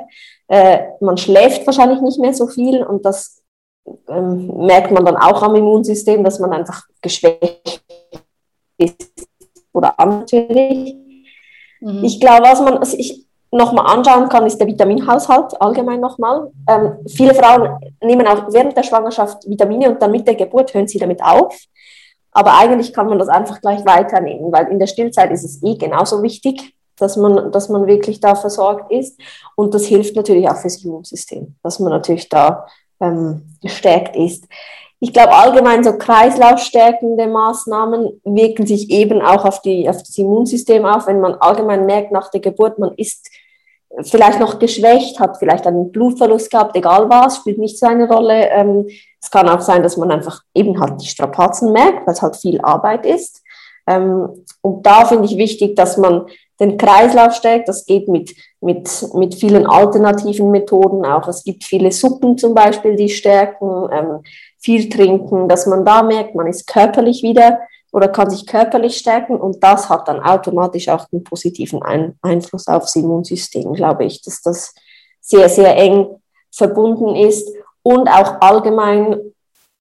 [0.48, 3.37] Äh, man schläft wahrscheinlich nicht mehr so viel und das
[4.08, 7.82] ähm, merkt man dann auch am Immunsystem, dass man einfach geschwächt
[8.76, 9.28] ist
[9.72, 10.96] oder natürlich.
[11.80, 12.04] Mhm.
[12.04, 16.50] Ich glaube, was man sich nochmal anschauen kann, ist der Vitaminhaushalt allgemein nochmal.
[16.68, 20.88] Ähm, viele Frauen nehmen auch während der Schwangerschaft Vitamine und dann mit der Geburt hören
[20.88, 21.56] sie damit auf.
[22.32, 25.76] Aber eigentlich kann man das einfach gleich weiternehmen, weil in der Stillzeit ist es eh
[25.76, 29.18] genauso wichtig, dass man, dass man wirklich da versorgt ist.
[29.56, 32.66] Und das hilft natürlich auch fürs Immunsystem, dass man natürlich da
[33.00, 34.44] ähm, gestärkt ist.
[35.00, 40.84] Ich glaube, allgemein so kreislaufstärkende Maßnahmen wirken sich eben auch auf, die, auf das Immunsystem
[40.84, 41.06] auf.
[41.06, 43.30] Wenn man allgemein merkt nach der Geburt, man ist
[44.02, 48.48] vielleicht noch geschwächt, hat vielleicht einen Blutverlust gehabt, egal was, spielt nicht so eine Rolle.
[48.50, 48.88] Ähm,
[49.20, 52.36] es kann auch sein, dass man einfach eben halt die Strapazen merkt, weil es halt
[52.36, 53.42] viel Arbeit ist.
[53.86, 56.26] Ähm, und da finde ich wichtig, dass man
[56.60, 57.68] den Kreislauf stärkt.
[57.68, 61.28] Das geht mit, mit, mit vielen alternativen Methoden auch.
[61.28, 64.20] Es gibt viele Suppen zum Beispiel, die stärken, ähm,
[64.58, 67.60] viel trinken, dass man da merkt, man ist körperlich wieder
[67.92, 72.66] oder kann sich körperlich stärken und das hat dann automatisch auch einen positiven Ein Einfluss
[72.68, 74.74] aufs Immunsystem, glaube ich, dass das
[75.20, 76.08] sehr, sehr eng
[76.50, 77.48] verbunden ist
[77.82, 79.32] und auch allgemein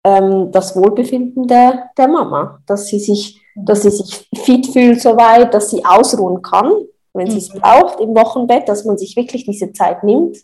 [0.04, 5.54] ähm, das Wohlbefinden der, der Mama, dass sie sich, dass sie sich fit fühlt soweit,
[5.54, 6.72] dass sie ausruhen kann,
[7.14, 7.60] wenn sie es mhm.
[7.60, 10.38] braucht im Wochenbett, dass man sich wirklich diese Zeit nimmt,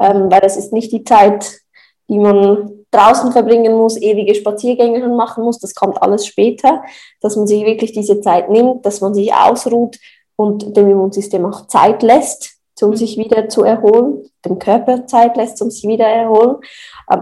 [0.00, 1.60] ähm, weil das ist nicht die Zeit,
[2.08, 6.82] die man draußen verbringen muss, ewige Spaziergänge machen muss, das kommt alles später,
[7.22, 9.98] dass man sich wirklich diese Zeit nimmt, dass man sich ausruht
[10.36, 12.96] und dem Immunsystem auch Zeit lässt, um mhm.
[12.96, 16.56] sich wieder zu erholen, dem Körper Zeit lässt, um sich wieder erholen.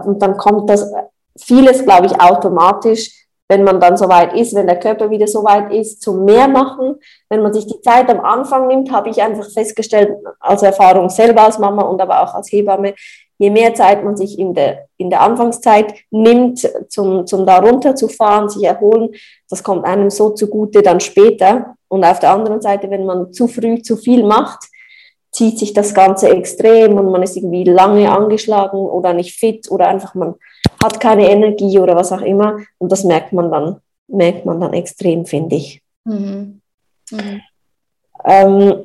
[0.05, 0.91] Und dann kommt das
[1.37, 6.01] vieles, glaube ich, automatisch, wenn man dann soweit ist, wenn der Körper wieder soweit ist,
[6.01, 6.95] zum mehr machen.
[7.27, 10.09] Wenn man sich die Zeit am Anfang nimmt, habe ich einfach festgestellt,
[10.39, 12.93] als Erfahrung selber als Mama und aber auch als Hebamme,
[13.39, 18.47] je mehr Zeit man sich in der, in der Anfangszeit nimmt, zum, zum da runterzufahren,
[18.47, 19.09] sich erholen,
[19.49, 21.75] das kommt einem so zugute dann später.
[21.89, 24.59] Und auf der anderen Seite, wenn man zu früh zu viel macht,
[25.31, 29.87] zieht sich das Ganze extrem und man ist irgendwie lange angeschlagen oder nicht fit oder
[29.87, 30.35] einfach man
[30.83, 32.57] hat keine Energie oder was auch immer.
[32.77, 35.81] Und das merkt man dann, merkt man dann extrem, finde ich.
[36.03, 36.61] Mhm.
[37.11, 37.41] Mhm.
[38.25, 38.83] Ähm,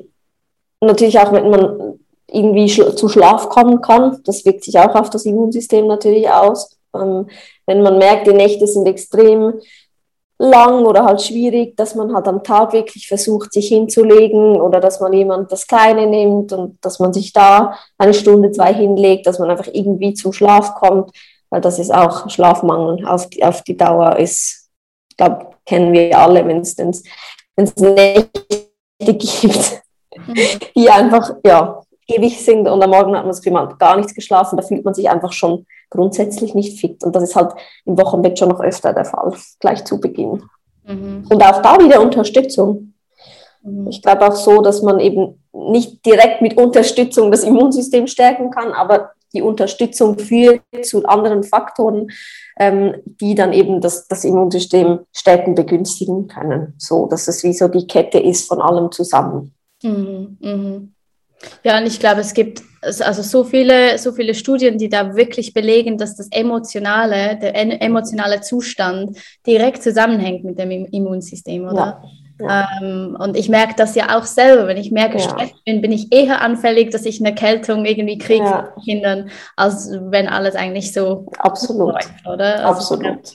[0.81, 5.09] natürlich auch, wenn man irgendwie schl zu Schlaf kommen kann, das wirkt sich auch auf
[5.09, 6.77] das Immunsystem natürlich aus.
[6.93, 7.27] Ähm,
[7.65, 9.53] wenn man merkt, die Nächte sind extrem
[10.39, 14.99] lang oder halt schwierig, dass man halt am Tag wirklich versucht, sich hinzulegen oder dass
[14.99, 19.39] man jemand das Kleine nimmt und dass man sich da eine Stunde, zwei hinlegt, dass
[19.39, 21.11] man einfach irgendwie zum Schlaf kommt
[21.49, 24.69] weil das ist auch Schlafmangel auf die, auf die Dauer ist,
[25.09, 28.31] ich glaube, kennen wir alle, wenn es Nächte
[28.99, 29.81] gibt,
[30.15, 30.35] mhm.
[30.75, 33.97] die einfach ja, ewig sind und am Morgen hat man das Gefühl, man hat gar
[33.97, 37.03] nichts geschlafen, da fühlt man sich einfach schon grundsätzlich nicht fit.
[37.03, 37.53] Und das ist halt
[37.85, 40.43] im Wochenbett schon noch öfter der Fall, gleich zu Beginn.
[40.85, 41.25] Mhm.
[41.29, 42.93] Und auch da wieder Unterstützung.
[43.61, 43.87] Mhm.
[43.87, 48.71] Ich glaube auch so, dass man eben nicht direkt mit Unterstützung das Immunsystem stärken kann,
[48.71, 52.07] aber die Unterstützung führt zu anderen Faktoren,
[52.57, 56.73] ähm, die dann eben das, das Immunsystem stärken, begünstigen können.
[56.77, 59.53] So, dass es wie so die Kette ist von allem zusammen.
[59.83, 60.93] Mhm, mhm.
[61.63, 65.53] Ja, und ich glaube, es gibt also so viele, so viele Studien, die da wirklich
[65.53, 71.75] belegen, dass das emotionale, der emotionale Zustand direkt zusammenhängt mit dem Immunsystem, oder?
[71.75, 72.03] Ja.
[72.39, 72.69] Ja.
[72.81, 74.67] Ähm, und ich merke das ja auch selber.
[74.67, 75.71] Wenn ich mehr gestresst ja.
[75.71, 78.73] bin, bin ich eher anfällig, dass ich eine Erkältung irgendwie kriege ja.
[78.75, 81.93] mit Kindern, als wenn alles eigentlich so Absolut.
[81.93, 82.65] läuft, oder?
[82.65, 83.33] Also Absolut.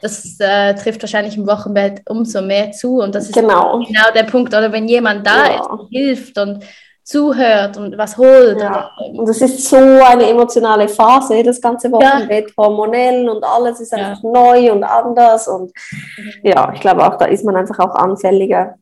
[0.00, 2.98] Das äh, trifft wahrscheinlich im Wochenbett umso mehr zu.
[2.98, 4.52] Und das ist genau, genau der Punkt.
[4.52, 6.64] Oder wenn jemand da ist und hilft und
[7.04, 8.60] zuhört und was holt.
[8.60, 8.90] Ja.
[9.12, 12.56] Und es ist so eine emotionale Phase, das ganze Wochenbett, ja.
[12.56, 14.30] hormonell und alles ist einfach ja.
[14.30, 15.48] neu und anders.
[15.48, 15.72] Und
[16.16, 16.32] mhm.
[16.42, 18.76] ja, ich glaube auch, da ist man einfach auch anfälliger.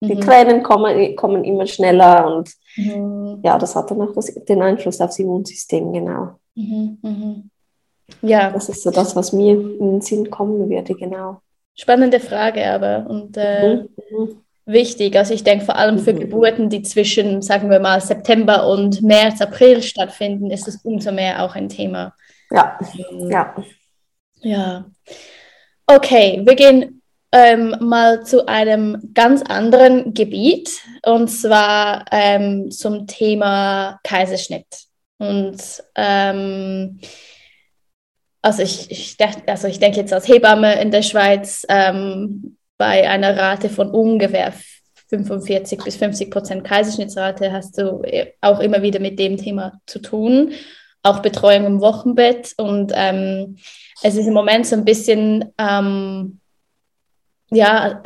[0.00, 0.20] Die mhm.
[0.20, 3.40] Tränen kommen, kommen immer schneller und mhm.
[3.42, 6.38] ja, das hat dann auch das, den Einfluss aufs Immunsystem, genau.
[6.54, 6.98] Mhm.
[7.02, 7.50] mhm.
[8.22, 8.50] Ja.
[8.50, 11.40] Das ist so das, was mir in den Sinn kommen würde, genau.
[11.74, 13.04] Spannende Frage aber.
[13.08, 15.16] Und äh, mhm wichtig.
[15.16, 16.20] Also ich denke vor allem für mhm.
[16.20, 21.42] Geburten, die zwischen, sagen wir mal, September und März, April stattfinden, ist es umso mehr
[21.42, 22.14] auch ein Thema.
[22.50, 22.78] Ja,
[23.10, 23.54] ähm, ja.
[24.40, 24.84] Ja.
[25.86, 27.02] Okay, wir gehen
[27.32, 30.70] ähm, mal zu einem ganz anderen Gebiet
[31.04, 34.66] und zwar ähm, zum Thema Kaiserschnitt.
[35.18, 35.58] Und
[35.94, 37.00] ähm,
[38.42, 43.36] also ich, ich, also ich denke jetzt als Hebamme in der Schweiz ähm, bei einer
[43.36, 44.52] Rate von ungefähr
[45.08, 50.00] 45 bis 50 Prozent Kaiserschnittsrate hast du äh, auch immer wieder mit dem Thema zu
[50.00, 50.52] tun,
[51.02, 52.54] auch Betreuung im Wochenbett.
[52.56, 53.56] Und ähm,
[54.02, 56.40] es ist im Moment so ein bisschen, ähm,
[57.50, 58.02] ja,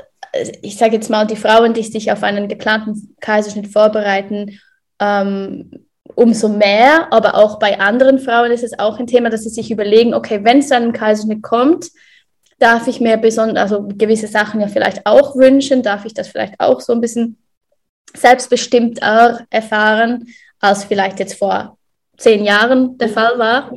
[0.62, 4.60] ich sage jetzt mal, die Frauen, die sich auf einen geplanten Kaiserschnitt vorbereiten,
[5.00, 9.48] ähm, umso mehr, aber auch bei anderen Frauen ist es auch ein Thema, dass sie
[9.48, 11.90] sich überlegen, okay, wenn es zu einem Kaiserschnitt kommt,
[12.60, 16.60] darf ich mir besonders, also gewisse Sachen ja vielleicht auch wünschen, darf ich das vielleicht
[16.60, 17.38] auch so ein bisschen
[18.14, 20.26] selbstbestimmter erfahren,
[20.60, 21.76] als vielleicht jetzt vor
[22.18, 23.72] zehn Jahren der Fall war.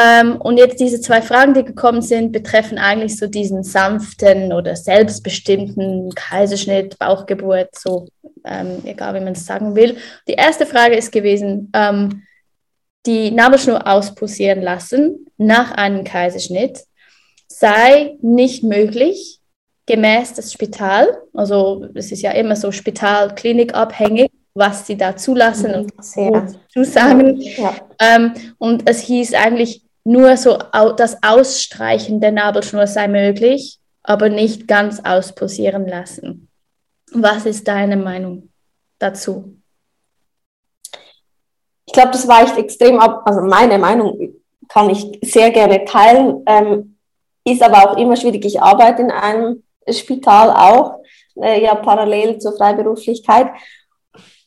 [0.00, 4.76] Ähm, und jetzt diese zwei Fragen, die gekommen sind, betreffen eigentlich so diesen sanften oder
[4.76, 8.06] selbstbestimmten Kaiserschnitt, Bauchgeburt, so
[8.44, 9.96] ähm, egal wie man es sagen will.
[10.28, 12.22] Die erste Frage ist gewesen, ähm,
[13.06, 16.84] die Nabelschnur auspulsieren lassen nach einem Kaiserschnitt
[17.58, 19.40] sei nicht möglich
[19.86, 21.22] gemäß des Spital.
[21.32, 26.46] Also es ist ja immer so Spital-Klinik-abhängig, was sie da zulassen und Sehr.
[26.68, 27.40] zusagen.
[27.40, 27.74] Ja.
[28.00, 30.58] Ähm, und es hieß eigentlich nur so,
[30.96, 36.48] das Ausstreichen der Nabelschnur sei möglich, aber nicht ganz ausposieren lassen.
[37.12, 38.50] Was ist deine Meinung
[38.98, 39.56] dazu?
[41.86, 43.22] ich glaube, das weicht extrem ab.
[43.24, 44.34] Also meine Meinung
[44.68, 46.95] kann ich sehr gerne teilen, ähm,
[47.46, 48.44] ist aber auch immer schwierig.
[48.44, 51.00] Ich arbeite in einem Spital auch,
[51.40, 53.48] äh, ja parallel zur Freiberuflichkeit.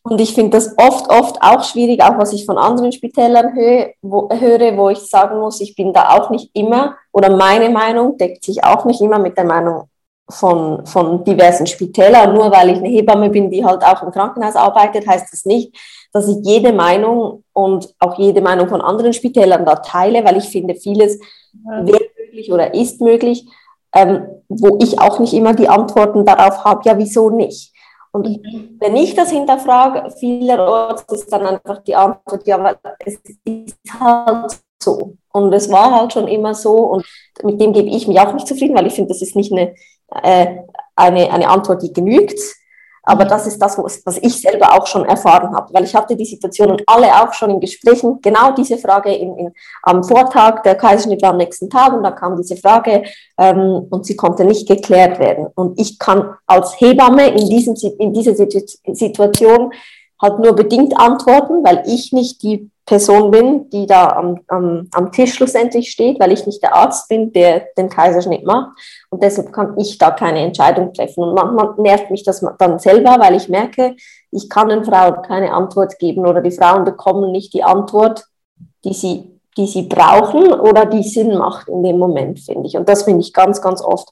[0.03, 3.91] Und ich finde das oft, oft auch schwierig, auch was ich von anderen Spitälern höre
[4.01, 8.17] wo, höre, wo ich sagen muss, ich bin da auch nicht immer, oder meine Meinung
[8.17, 9.83] deckt sich auch nicht immer mit der Meinung
[10.29, 12.33] von, von diversen Spitälern.
[12.33, 15.75] Nur weil ich eine Hebamme bin, die halt auch im Krankenhaus arbeitet, heißt das nicht,
[16.13, 20.45] dass ich jede Meinung und auch jede Meinung von anderen Spitälern da teile, weil ich
[20.45, 21.19] finde, vieles
[21.83, 23.45] wäre möglich oder ist möglich,
[23.95, 27.73] ähm, wo ich auch nicht immer die Antworten darauf habe, ja, wieso nicht?
[28.11, 28.77] Und mhm.
[28.79, 33.15] wenn ich das hinterfrage, vielerorts ist dann einfach die Antwort, ja, weil es
[33.45, 35.15] ist halt so.
[35.31, 37.05] Und es war halt schon immer so und
[37.43, 39.75] mit dem gebe ich mich auch nicht zufrieden, weil ich finde, das ist nicht eine,
[40.23, 40.57] äh,
[40.95, 42.39] eine, eine Antwort, die genügt.
[43.09, 46.25] Aber das ist das, was ich selber auch schon erfahren habe, weil ich hatte die
[46.25, 50.75] Situation und alle auch schon in Gesprächen, genau diese Frage in, in, am Vortag, der
[50.75, 53.01] Kaiserschnitt war am nächsten Tag und da kam diese Frage
[53.39, 55.47] ähm, und sie konnte nicht geklärt werden.
[55.55, 59.73] Und ich kann als Hebamme in, diesem, in dieser Situation
[60.21, 65.11] halt nur bedingt antworten, weil ich nicht die Person bin, die da am, am, am
[65.11, 68.71] Tisch schlussendlich steht, weil ich nicht der Arzt bin, der den Kaiserschnitt macht.
[69.11, 71.23] Und deshalb kann ich da keine Entscheidung treffen.
[71.23, 73.95] Und manchmal nervt mich das dann selber, weil ich merke,
[74.31, 78.25] ich kann den Frauen keine Antwort geben oder die Frauen bekommen nicht die Antwort,
[78.83, 82.75] die sie, die sie brauchen oder die Sinn macht in dem Moment, finde ich.
[82.75, 84.09] Und das finde ich ganz, ganz oft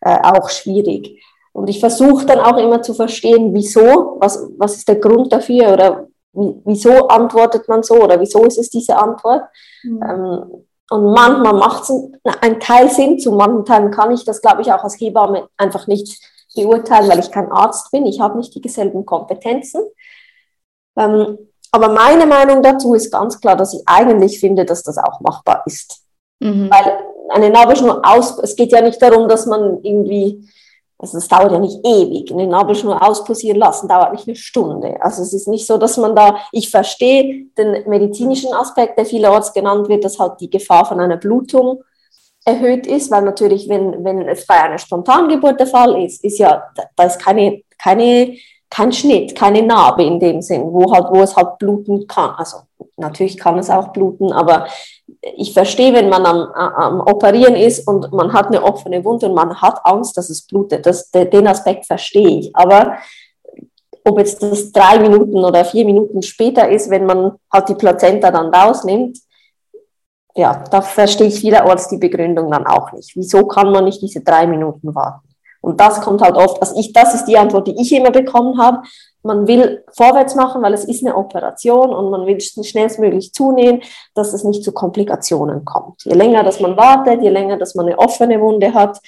[0.00, 1.22] äh, auch schwierig.
[1.56, 5.72] Und ich versuche dann auch immer zu verstehen, wieso, was, was ist der Grund dafür
[5.72, 9.44] oder wieso antwortet man so oder wieso ist es diese Antwort.
[9.82, 10.02] Mhm.
[10.02, 11.92] Ähm, und manchmal macht es
[12.42, 15.86] einen Teil Sinn, zu manchen Teilen kann ich das, glaube ich, auch als Hebamme einfach
[15.86, 16.22] nicht
[16.54, 18.04] beurteilen, weil ich kein Arzt bin.
[18.04, 19.80] Ich habe nicht dieselben Kompetenzen.
[20.98, 21.38] Ähm,
[21.72, 25.62] aber meine Meinung dazu ist ganz klar, dass ich eigentlich finde, dass das auch machbar
[25.64, 26.02] ist.
[26.38, 26.68] Mhm.
[26.70, 26.98] Weil
[27.30, 30.46] eine Nabelschnur aus, es geht ja nicht darum, dass man irgendwie
[30.98, 32.32] also es dauert ja nicht ewig.
[32.32, 34.96] Eine Nabelschnur ausposieren lassen dauert nicht eine Stunde.
[35.00, 39.52] Also es ist nicht so, dass man da, ich verstehe den medizinischen Aspekt, der vielerorts
[39.52, 41.82] genannt wird, dass halt die Gefahr von einer Blutung
[42.46, 46.62] erhöht ist, weil natürlich, wenn, wenn es bei einer Spontangeburt der Fall ist, ist ja,
[46.94, 48.36] da ist keine, keine,
[48.70, 52.30] kein Schnitt, keine Narbe in dem Sinn, wo halt, wo es halt bluten kann.
[52.36, 52.58] Also
[52.96, 54.66] natürlich kann es auch bluten, aber
[55.36, 59.34] ich verstehe, wenn man am, am Operieren ist und man hat eine offene Wunde und
[59.34, 60.84] man hat Angst, dass es blutet.
[60.84, 62.56] Das, den Aspekt verstehe ich.
[62.56, 62.96] Aber
[64.04, 68.30] ob jetzt das drei Minuten oder vier Minuten später ist, wenn man halt die Plazenta
[68.30, 69.18] dann rausnimmt,
[70.36, 73.16] ja, da verstehe ich vielerorts die Begründung dann auch nicht.
[73.16, 75.25] Wieso kann man nicht diese drei Minuten warten?
[75.66, 78.58] Und das kommt halt oft, also ich, das ist die Antwort, die ich immer bekommen
[78.58, 78.82] habe
[79.26, 83.82] man will vorwärts machen, weil es ist eine Operation und man will schnellstmöglich zunehmen,
[84.14, 86.04] dass es nicht zu Komplikationen kommt.
[86.04, 88.98] Je länger, dass man wartet, je länger, dass man eine offene Wunde hat,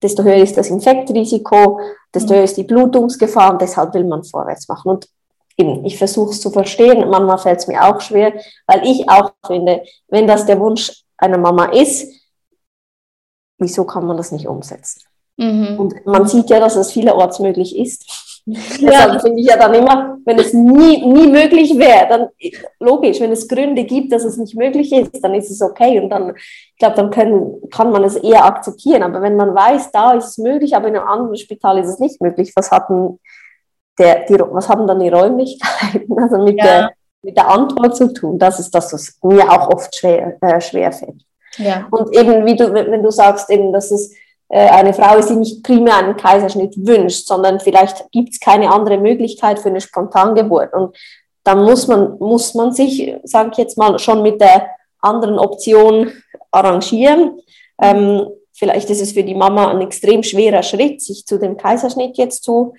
[0.00, 1.80] desto höher ist das Infektrisiko,
[2.14, 4.90] desto höher ist die Blutungsgefahr und deshalb will man vorwärts machen.
[4.90, 5.08] Und
[5.56, 8.32] eben, ich versuche es zu verstehen, manchmal fällt es mir auch schwer,
[8.66, 12.12] weil ich auch finde, wenn das der Wunsch einer Mama ist,
[13.58, 15.02] wieso kann man das nicht umsetzen?
[15.36, 15.78] Mhm.
[15.78, 18.04] Und man sieht ja, dass es vielerorts möglich ist.
[18.46, 22.28] Deshalb finde ich ja dann immer, wenn es nie, nie möglich wäre, dann
[22.80, 26.10] logisch, wenn es Gründe gibt, dass es nicht möglich ist, dann ist es okay und
[26.10, 29.04] dann, ich glaube, dann können, kann man es eher akzeptieren.
[29.04, 31.98] Aber wenn man weiß, da ist es möglich, aber in einem anderen Spital ist es
[32.00, 33.20] nicht möglich, was hatten,
[33.98, 36.64] der, die, was haben dann die Räumlichkeiten, also mit, ja.
[36.64, 36.90] der,
[37.22, 38.40] mit der Antwort zu tun?
[38.40, 41.22] Das ist das, was mir auch oft schwer, äh, schwer fällt.
[41.58, 41.86] Ja.
[41.92, 44.12] Und eben, wie du, wenn du sagst, eben, dass es
[44.58, 49.58] eine Frau ist, nicht primär einen Kaiserschnitt wünscht, sondern vielleicht gibt es keine andere Möglichkeit
[49.58, 50.74] für eine Spontangeburt.
[50.74, 50.94] Und
[51.44, 54.68] dann muss man, muss man sich, sage ich jetzt mal, schon mit der
[55.00, 56.12] anderen Option
[56.50, 57.40] arrangieren.
[57.80, 62.18] Ähm, vielleicht ist es für die Mama ein extrem schwerer Schritt, sich zu dem Kaiserschnitt
[62.18, 62.74] jetzt zu,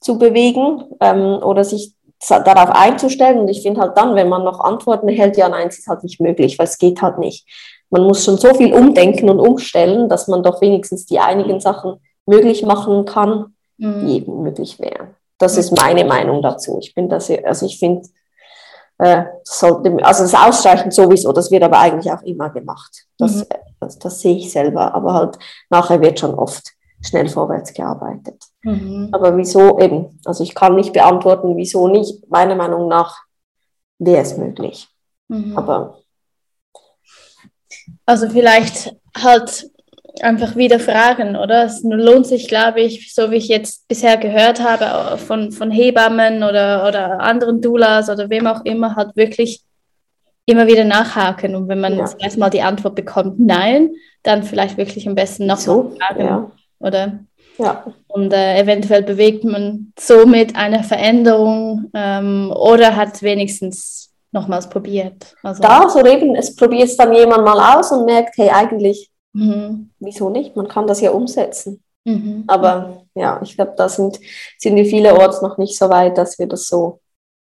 [0.00, 1.94] zu bewegen ähm, oder sich
[2.28, 3.40] darauf einzustellen.
[3.40, 6.02] Und ich finde halt dann, wenn man noch Antworten erhält, ja, nein, es ist halt
[6.02, 7.46] nicht möglich, weil es geht halt nicht
[7.92, 12.00] man muss schon so viel umdenken und umstellen, dass man doch wenigstens die einigen Sachen
[12.24, 14.06] möglich machen kann, mhm.
[14.06, 15.14] die eben möglich wären.
[15.38, 16.78] Das ist meine Meinung dazu.
[16.80, 18.08] Ich bin das, also ich finde,
[18.98, 23.04] äh, sollte, also das Ausstreichen sowieso, das wird aber eigentlich auch immer gemacht.
[23.18, 23.44] Das, mhm.
[23.80, 25.38] das, das, sehe ich selber, aber halt
[25.68, 28.42] nachher wird schon oft schnell vorwärts gearbeitet.
[28.62, 29.10] Mhm.
[29.12, 30.18] Aber wieso eben?
[30.24, 32.30] Also ich kann nicht beantworten, wieso nicht.
[32.30, 33.18] Meiner Meinung nach
[33.98, 34.88] wäre es möglich.
[35.28, 35.58] Mhm.
[35.58, 36.01] Aber
[38.06, 39.70] also vielleicht halt
[40.20, 41.64] einfach wieder fragen, oder?
[41.64, 46.42] Es lohnt sich, glaube ich, so wie ich jetzt bisher gehört habe, von, von Hebammen
[46.42, 49.62] oder, oder anderen Doulas oder wem auch immer, halt wirklich
[50.44, 52.00] immer wieder nachhaken und wenn man Ja.
[52.02, 53.90] das erste Mal die Antwort bekommt, nein,
[54.22, 56.50] dann vielleicht wirklich am besten noch So, fragen, ja.
[56.80, 57.20] oder?
[57.58, 65.36] Ja, Und äh, eventuell bewegt man somit eine Veränderung ähm, oder hat wenigstens nochmals probiert.
[65.42, 69.10] Also, da so eben, es probiert es dann jemand mal aus und merkt, hey, eigentlich,
[69.34, 69.90] Mhm.
[69.98, 70.56] wieso nicht?
[70.56, 71.82] Man kann das ja umsetzen.
[72.04, 72.44] Mhm.
[72.48, 74.18] Aber ja, ich glaube, da sind,
[74.58, 77.00] sind wir vielerorts noch nicht so weit, dass wir das so,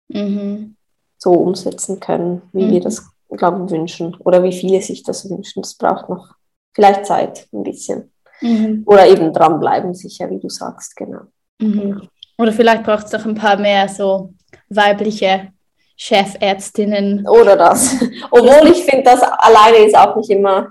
[0.09, 0.75] Mhm.
[1.17, 2.71] so umsetzen können, wie Mhm.
[2.71, 4.15] wir das, glaube ich, wünschen.
[4.19, 5.61] Oder wie viele sich das wünschen.
[5.61, 6.33] Das braucht noch
[6.73, 8.11] vielleicht Zeit, ein bisschen.
[8.41, 8.83] Mhm.
[8.85, 11.21] Oder eben dranbleiben, sicher, wie du sagst, genau.
[11.59, 12.07] Mhm.
[12.37, 14.33] Oder vielleicht braucht es doch ein paar mehr so
[14.69, 15.53] weibliche
[15.97, 17.27] Chefärztinnen.
[17.27, 17.95] Oder das.
[18.31, 20.69] Obwohl ich finde, das alleine ist auch nicht immer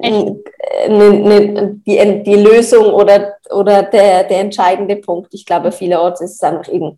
[0.00, 0.32] äh,
[0.88, 5.34] ne, ne, die, die Lösung oder, oder der, der entscheidende Punkt.
[5.34, 6.96] Ich glaube, vielerorts ist es einfach eben,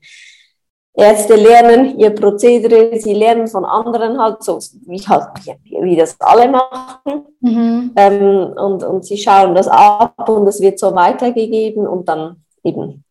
[0.97, 5.27] Ärzte lernen ihr Prozedere, sie lernen von anderen halt so, wie, halt,
[5.65, 7.27] wie, wie das alle machen.
[7.41, 7.93] Mhm.
[7.97, 13.05] Ähm, und, und sie schauen das ab und es wird so weitergegeben und dann eben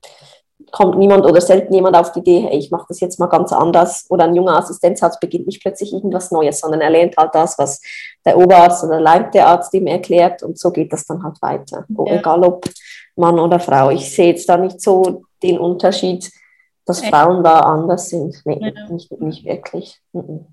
[0.74, 3.54] kommt niemand oder selten jemand auf die Idee, hey, ich mache das jetzt mal ganz
[3.54, 7.60] anders oder ein junger Assistenzarzt beginnt nicht plötzlich irgendwas Neues, sondern er lernt halt das,
[7.60, 7.80] was
[8.26, 9.00] der Oberarzt oder
[9.30, 12.16] der Arzt ihm erklärt und so geht das dann halt weiter, Ja.
[12.16, 12.66] egal ob
[13.16, 13.92] Mann oder Frau.
[13.92, 16.32] Ich sehe jetzt da nicht so den Unterschied,
[16.88, 17.10] dass Ja.
[17.10, 18.36] Frauen da anders sind.
[18.44, 18.90] Nee, Ja.
[18.90, 20.02] nicht, nicht wirklich.
[20.12, 20.48] Mhm.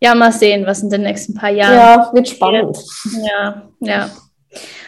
[0.00, 2.76] Ja, mal sehen, was in den nächsten paar Jahren Ja, wird spannend.
[3.22, 4.10] Ja, ja.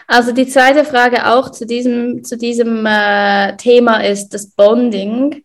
[0.07, 5.43] Also die zweite Frage auch zu diesem, zu diesem äh, Thema ist das Bonding.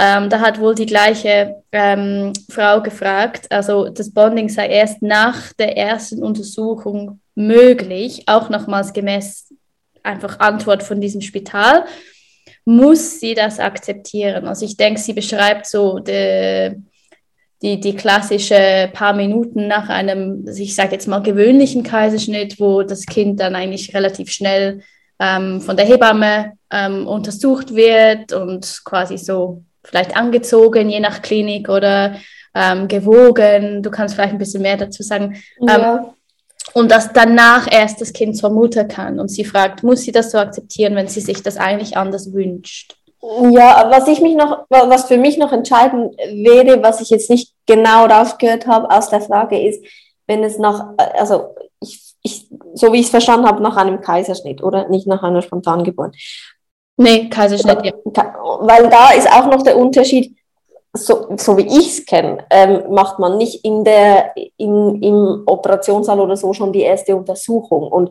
[0.00, 5.52] Ähm, da hat wohl die gleiche ähm, Frau gefragt, also das Bonding sei erst nach
[5.54, 9.52] der ersten Untersuchung möglich, auch nochmals gemäß
[10.04, 11.84] einfach Antwort von diesem Spital.
[12.64, 14.46] Muss sie das akzeptieren?
[14.46, 16.76] Also ich denke, sie beschreibt so die,
[17.62, 23.04] die, die klassische paar Minuten nach einem, ich sage jetzt mal, gewöhnlichen Kaiserschnitt, wo das
[23.04, 24.82] Kind dann eigentlich relativ schnell
[25.18, 31.68] ähm, von der Hebamme ähm, untersucht wird und quasi so vielleicht angezogen, je nach Klinik
[31.68, 32.16] oder
[32.54, 33.82] ähm, gewogen.
[33.82, 35.36] Du kannst vielleicht ein bisschen mehr dazu sagen.
[35.60, 36.14] Ja.
[36.74, 39.18] Und dass danach erst das Kind zur Mutter kann.
[39.18, 42.97] Und sie fragt, muss sie das so akzeptieren, wenn sie sich das eigentlich anders wünscht?
[43.20, 47.52] Ja, was ich mich noch, was für mich noch entscheidend wäre, was ich jetzt nicht
[47.66, 49.84] genau rausgehört habe aus der Frage, ist,
[50.28, 54.62] wenn es nach, also ich, ich, so wie ich es verstanden habe, nach einem Kaiserschnitt
[54.62, 56.14] oder nicht nach einer Spontangeburt.
[56.96, 57.92] Nee, Kaiserschnitt, ja.
[58.60, 60.36] Weil da ist auch noch der Unterschied,
[60.92, 66.20] so, so wie ich es kenne, ähm, macht man nicht in der, in, im Operationssaal
[66.20, 67.90] oder so schon die erste Untersuchung.
[67.90, 68.10] Und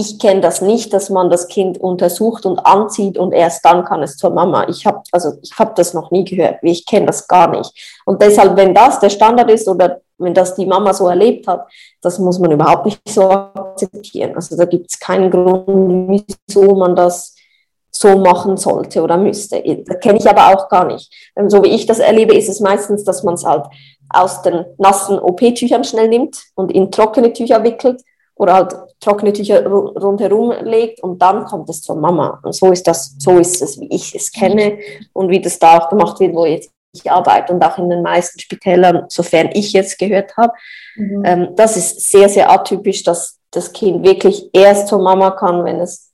[0.00, 4.02] ich kenne das nicht, dass man das Kind untersucht und anzieht und erst dann kann
[4.02, 4.68] es zur Mama.
[4.68, 6.58] Ich habe also ich habe das noch nie gehört.
[6.62, 8.00] Ich kenne das gar nicht.
[8.04, 11.66] Und deshalb, wenn das der Standard ist oder wenn das die Mama so erlebt hat,
[12.00, 14.34] das muss man überhaupt nicht so akzeptieren.
[14.34, 17.34] Also da gibt es keinen Grund, wieso man das
[17.90, 19.62] so machen sollte oder müsste.
[19.86, 21.12] Das kenne ich aber auch gar nicht.
[21.36, 23.64] Ähm, So wie ich das erlebe, ist es meistens, dass man es halt
[24.10, 28.02] aus den nassen OP-Tüchern schnell nimmt und in trockene Tücher wickelt
[28.36, 32.40] oder halt trockene Tücher ru- rundherum legt und dann kommt es zur Mama.
[32.42, 34.78] Und so ist das, so ist es, wie ich es kenne
[35.12, 38.02] und wie das da auch gemacht wird, wo jetzt ich arbeite und auch in den
[38.02, 40.52] meisten Spitälern, sofern ich jetzt gehört habe.
[40.96, 41.22] Mhm.
[41.24, 45.80] Ähm, das ist sehr, sehr atypisch, dass das Kind wirklich erst zur Mama kann, wenn
[45.80, 46.12] es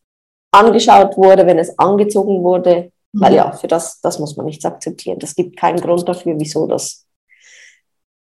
[0.53, 2.91] angeschaut wurde, wenn es angezogen wurde.
[3.17, 5.21] Weil ja, für das, das muss man nicht akzeptieren.
[5.21, 7.04] Das gibt keinen Grund dafür, wieso das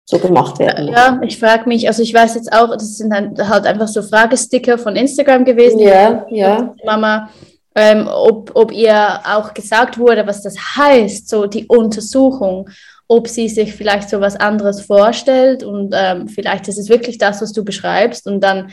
[0.06, 0.88] so gemacht werden.
[0.88, 4.02] Ja, ich frage mich, also ich weiß jetzt auch, das sind dann halt einfach so
[4.02, 5.78] Fragesticker von Instagram gewesen.
[5.78, 6.74] Ja, ja.
[6.84, 7.30] Mama,
[7.74, 12.68] ähm, ob, ob ihr auch gesagt wurde, was das heißt, so die Untersuchung,
[13.08, 17.42] ob sie sich vielleicht so was anderes vorstellt und ähm, vielleicht ist es wirklich das,
[17.42, 18.72] was du beschreibst und dann,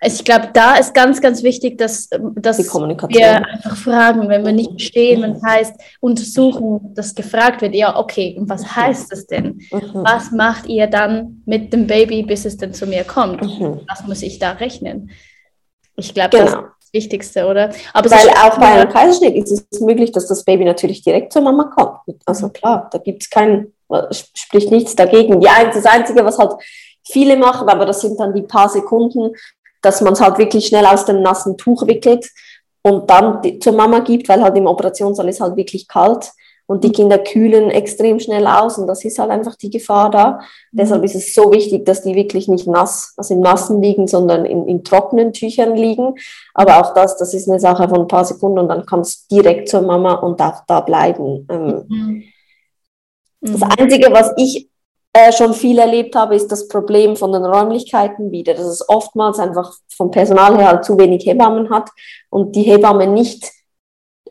[0.00, 3.22] also ich glaube, da ist ganz, ganz wichtig, dass, ähm, dass Die Kommunikation.
[3.22, 7.96] wir einfach fragen, wenn wir nicht verstehen, wenn es heißt Untersuchung, dass gefragt wird, ja,
[7.98, 9.60] okay, und was heißt das denn?
[9.70, 9.90] Mhm.
[9.94, 13.42] Was macht ihr dann mit dem Baby, bis es denn zu mir kommt?
[13.42, 13.80] Mhm.
[13.88, 15.10] Was muss ich da rechnen?
[15.96, 16.66] Ich glaube, das ist Genau.
[16.80, 17.70] das Wichtigste, oder?
[17.92, 21.32] Aber Weil auch bei ja, einem Kaiserschnitt ist es möglich, dass das Baby natürlich direkt
[21.32, 22.20] zur Mama kommt.
[22.26, 23.72] Also klar, da gibt es kein,
[24.10, 25.34] spricht nichts dagegen.
[25.46, 26.52] Ein, das Einzige, was halt
[27.06, 29.34] viele machen, aber das sind dann die paar Sekunden,
[29.84, 32.30] dass man es halt wirklich schnell aus dem nassen Tuch wickelt
[32.82, 36.32] und dann zur Mama gibt, weil halt im Operationssaal ist halt wirklich kalt
[36.66, 40.40] und die Kinder kühlen extrem schnell aus und das ist halt einfach die Gefahr da.
[40.72, 44.46] Deshalb ist es so wichtig, dass die wirklich nicht nass, also in nassen liegen, sondern
[44.46, 46.14] in, in trockenen Tüchern liegen.
[46.54, 49.26] Aber auch das, das ist eine Sache von ein paar Sekunden und dann kann es
[49.26, 51.46] direkt zur Mama und darf da bleiben.
[51.50, 52.22] Ähm, Mhm.
[53.42, 53.68] das Mhm.
[53.78, 54.68] Einzige, was ich
[55.14, 59.38] äh, schon viel erlebt habe, ist das Problem von den Räumlichkeiten wieder, dass es oftmals
[59.38, 61.88] einfach vom Personal her halt zu wenig Hebammen hat
[62.30, 63.50] und die Hebamme nicht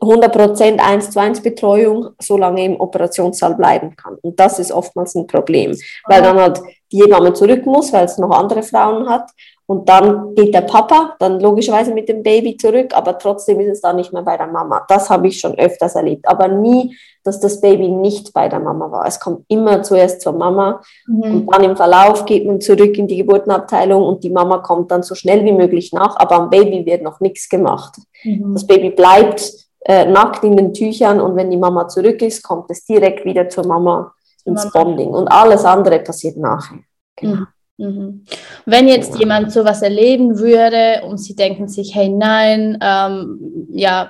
[0.00, 4.16] 100% 1 zu 1 Betreuung so lange im Operationssaal bleiben kann.
[4.20, 5.74] Und das ist oftmals ein Problem,
[6.06, 6.60] weil dann halt
[6.92, 9.30] die Hebamme zurück muss, weil es noch andere Frauen hat.
[9.66, 13.80] Und dann geht der Papa dann logischerweise mit dem Baby zurück, aber trotzdem ist es
[13.80, 14.84] dann nicht mehr bei der Mama.
[14.88, 16.94] Das habe ich schon öfters erlebt, aber nie,
[17.24, 19.06] dass das Baby nicht bei der Mama war.
[19.06, 21.22] Es kommt immer zuerst zur Mama mhm.
[21.22, 25.02] und dann im Verlauf geht man zurück in die Geburtenabteilung und die Mama kommt dann
[25.02, 27.96] so schnell wie möglich nach, aber am Baby wird noch nichts gemacht.
[28.22, 28.52] Mhm.
[28.54, 29.52] Das Baby bleibt
[29.84, 33.48] äh, nackt in den Tüchern und wenn die Mama zurück ist, kommt es direkt wieder
[33.48, 34.12] zur Mama
[34.44, 36.78] ins Bonding und alles andere passiert nachher.
[37.16, 37.36] Genau.
[37.36, 37.46] Mhm.
[37.76, 38.24] Mhm.
[38.66, 44.08] Wenn jetzt jemand sowas erleben würde und sie denken sich, hey nein, ähm, ja,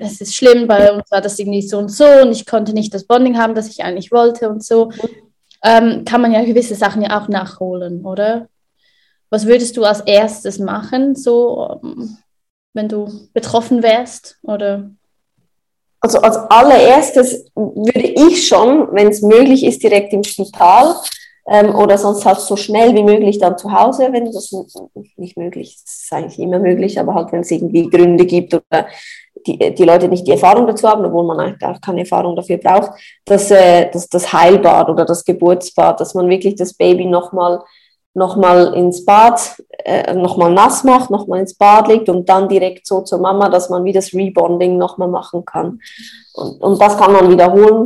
[0.00, 2.92] es ist schlimm, bei uns war das irgendwie so und so und ich konnte nicht
[2.92, 4.90] das Bonding haben, das ich eigentlich wollte und so,
[5.64, 8.48] ähm, kann man ja gewisse Sachen ja auch nachholen, oder?
[9.30, 12.18] Was würdest du als erstes machen, so ähm,
[12.74, 14.38] wenn du betroffen wärst?
[14.42, 14.90] Oder?
[16.00, 20.94] Also als allererstes würde ich schon, wenn es möglich ist, direkt im Spital
[21.48, 24.52] ähm, oder sonst halt so schnell wie möglich dann zu Hause, wenn das
[25.16, 28.86] nicht möglich ist, ist eigentlich immer möglich, aber halt wenn es irgendwie Gründe gibt oder
[29.46, 32.56] die, die Leute nicht die Erfahrung dazu haben, obwohl man eigentlich gar keine Erfahrung dafür
[32.56, 32.92] braucht,
[33.24, 37.60] dass, äh, dass das Heilbad oder das Geburtsbad, dass man wirklich das Baby nochmal
[38.16, 43.02] nochmal ins Bad, äh, nochmal nass macht, nochmal ins Bad legt und dann direkt so
[43.02, 45.80] zur Mama, dass man wie das Rebonding nochmal machen kann.
[46.32, 47.84] Und, und das kann man wiederholen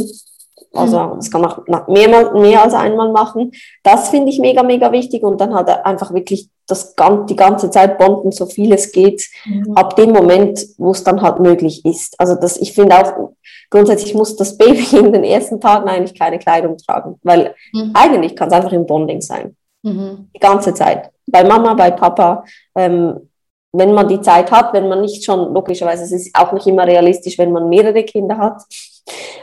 [0.72, 1.16] also mhm.
[1.16, 3.52] das kann man mehr, mehr als einmal machen.
[3.82, 5.22] Das finde ich mega, mega wichtig.
[5.22, 6.94] Und dann halt einfach wirklich das,
[7.28, 9.76] die ganze Zeit bonden, so viel es geht, mhm.
[9.76, 12.18] ab dem Moment, wo es dann halt möglich ist.
[12.18, 13.32] Also das, ich finde auch,
[13.70, 17.90] grundsätzlich muss das Baby in den ersten Tagen eigentlich keine Kleidung tragen, weil mhm.
[17.94, 19.56] eigentlich kann es einfach im Bonding sein.
[19.82, 20.30] Mhm.
[20.34, 21.10] Die ganze Zeit.
[21.26, 22.44] Bei Mama, bei Papa.
[22.76, 23.28] Ähm,
[23.72, 26.86] wenn man die Zeit hat, wenn man nicht schon, logischerweise, es ist auch nicht immer
[26.86, 28.62] realistisch, wenn man mehrere Kinder hat,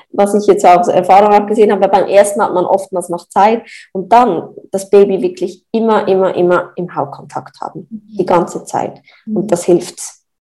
[0.10, 3.28] was ich jetzt auch aus Erfahrung auch gesehen habe, beim ersten hat man oftmals noch
[3.30, 9.02] Zeit und dann das Baby wirklich immer, immer, immer im Hautkontakt haben, die ganze Zeit.
[9.26, 10.00] Und das hilft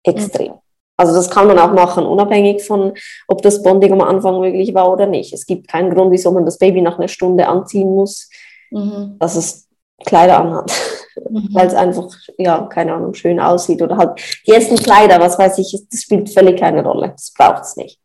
[0.04, 0.54] extrem.
[0.98, 2.94] Also das kann man auch machen, unabhängig von,
[3.28, 5.32] ob das Bonding am Anfang möglich war oder nicht.
[5.32, 8.30] Es gibt keinen Grund, wieso man das Baby nach einer Stunde anziehen muss,
[8.72, 9.16] mhm.
[9.20, 9.68] dass es
[10.06, 10.72] Kleider anhat,
[11.30, 11.50] mhm.
[11.52, 15.60] weil es einfach, ja, keine Ahnung, schön aussieht oder halt die ersten Kleider, was weiß
[15.60, 18.00] ich, das spielt völlig keine Rolle, das braucht es nicht.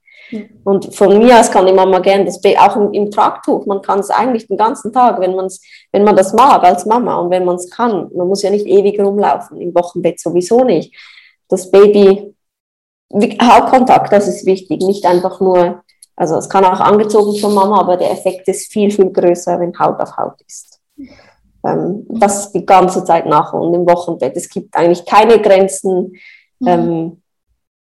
[0.64, 3.82] Und von mir aus kann die Mama gerne das Baby, auch im, im Tragtuch, man
[3.82, 5.60] kann es eigentlich den ganzen Tag, wenn, man's,
[5.92, 8.10] wenn man das mag als Mama und wenn man es kann.
[8.14, 10.94] Man muss ja nicht ewig rumlaufen, im Wochenbett sowieso nicht.
[11.48, 12.34] Das Baby,
[13.12, 15.82] Hautkontakt, das ist wichtig, nicht einfach nur,
[16.16, 19.78] also es kann auch angezogen von Mama, aber der Effekt ist viel, viel größer, wenn
[19.78, 20.80] Haut auf Haut ist.
[21.64, 24.36] Ähm, das die ganze Zeit nach und im Wochenbett.
[24.36, 26.14] Es gibt eigentlich keine Grenzen.
[26.58, 26.68] Mhm.
[26.68, 27.21] Ähm,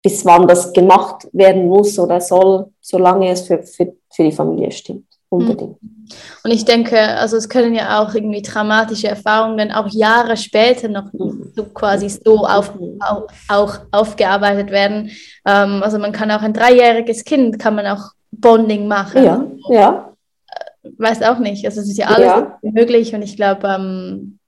[0.07, 4.71] bis wann das gemacht werden muss oder soll, solange es für, für, für die Familie
[4.71, 5.07] stimmt.
[5.29, 5.83] Unbedingt.
[5.83, 6.07] Mhm.
[6.45, 11.13] Und ich denke, also es können ja auch irgendwie traumatische Erfahrungen auch Jahre später noch
[11.13, 11.51] mhm.
[11.57, 15.11] so quasi so auf, auch, auch aufgearbeitet werden.
[15.45, 19.25] Ähm, also man kann auch ein dreijähriges Kind, kann man auch Bonding machen.
[19.25, 20.15] Ja, ja.
[20.85, 21.67] Äh, weiß auch nicht.
[21.67, 22.59] Also es ist ja alles ja.
[22.63, 24.39] möglich und ich glaube, ähm,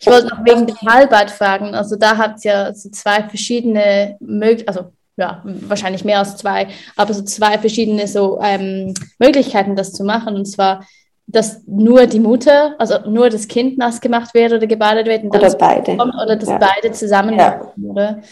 [0.00, 1.74] ich wollte noch wegen dem Heilbad fragen.
[1.74, 6.68] Also da hat es ja so zwei verschiedene Möglichkeiten, also ja, wahrscheinlich mehr als zwei,
[6.96, 10.34] aber so zwei verschiedene so ähm, Möglichkeiten, das zu machen.
[10.34, 10.86] Und zwar,
[11.26, 15.24] dass nur die Mutter, also nur das Kind nass gemacht wird oder gebadet wird.
[15.24, 15.96] Und oder beide.
[15.98, 16.58] Kommt, oder dass ja.
[16.58, 17.60] beide zusammen ja.
[17.82, 18.22] oder?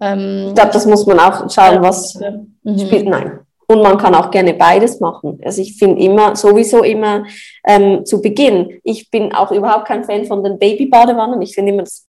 [0.00, 2.78] Ähm, ich glaube, das muss man auch schauen, was mhm.
[2.78, 3.06] spielt.
[3.06, 5.40] Nein, und man kann auch gerne beides machen.
[5.44, 7.24] Also ich finde immer, sowieso immer
[7.66, 11.40] ähm, zu Beginn, ich bin auch überhaupt kein Fan von den Babybadewannen.
[11.42, 12.06] Ich finde immer, das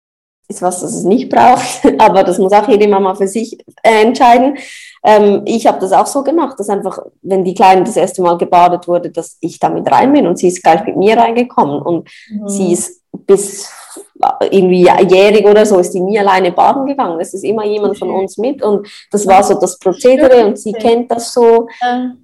[0.48, 1.82] ist was, das es nicht braucht.
[1.98, 4.58] Aber das muss auch jede Mama für sich äh, entscheiden.
[5.02, 8.36] Ähm, ich habe das auch so gemacht, dass einfach, wenn die Kleine das erste Mal
[8.36, 12.08] gebadet wurde, dass ich damit rein bin und sie ist gleich mit mir reingekommen und
[12.30, 12.48] mhm.
[12.48, 13.72] sie ist bis
[14.50, 17.20] irgendwie jährig oder so, ist die nie alleine baden gegangen.
[17.20, 20.72] Es ist immer jemand von uns mit und das war so das Prozedere und sie
[20.72, 21.68] kennt das so.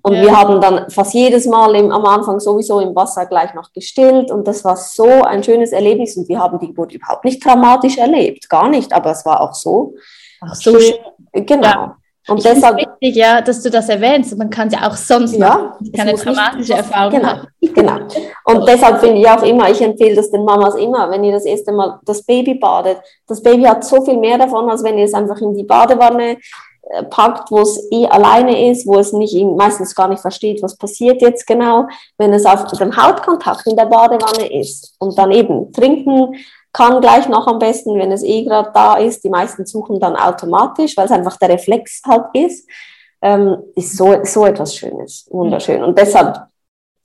[0.02, 3.72] Und wir haben dann fast jedes Mal im, am Anfang sowieso im Wasser gleich noch
[3.72, 7.44] gestillt und das war so ein schönes Erlebnis und wir haben die Geburt überhaupt nicht
[7.44, 9.94] dramatisch erlebt, gar nicht, aber es war auch so.
[10.40, 10.94] Ach, so schön.
[11.32, 11.66] Genau.
[11.66, 11.96] Ja.
[12.28, 14.36] Und ich deshalb wichtig, ja, dass du das erwähnst.
[14.36, 17.48] Man kann es ja auch sonst ja, keine traumatische Erfahrung genau, haben.
[17.60, 17.98] Genau.
[18.44, 21.44] Und deshalb finde ich auch immer, ich empfehle das den Mamas immer, wenn ihr das
[21.44, 22.98] erste Mal das Baby badet.
[23.28, 26.38] Das Baby hat so viel mehr davon, als wenn ihr es einfach in die Badewanne
[26.90, 30.76] äh, packt, wo es eh alleine ist, wo es nicht meistens gar nicht versteht, was
[30.76, 31.86] passiert jetzt genau,
[32.18, 36.34] wenn es auf dem Hautkontakt in der Badewanne ist und dann eben trinken
[36.76, 39.24] kann gleich noch am besten, wenn es eh gerade da ist.
[39.24, 42.68] Die meisten suchen dann automatisch, weil es einfach der Reflex halt ist.
[43.22, 45.82] Ähm, ist so, so etwas Schönes, wunderschön.
[45.82, 46.38] Und deshalb,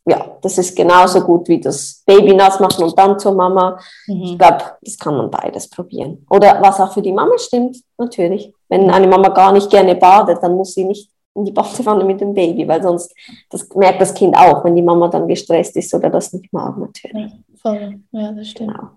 [0.06, 3.80] ja, das ist genauso gut wie das Baby nass machen und dann zur Mama.
[4.08, 4.24] Mhm.
[4.24, 6.26] Ich glaube, das kann man beides probieren.
[6.30, 8.54] Oder was auch für die Mama stimmt, natürlich.
[8.68, 12.20] Wenn eine Mama gar nicht gerne badet, dann muss sie nicht in die Badewanne mit
[12.20, 13.16] dem Baby, weil sonst
[13.50, 16.78] das merkt das Kind auch, wenn die Mama dann gestresst ist oder das nicht mag,
[16.78, 17.32] natürlich.
[17.32, 18.74] Ja, voll, ja, das stimmt.
[18.74, 18.90] Genau.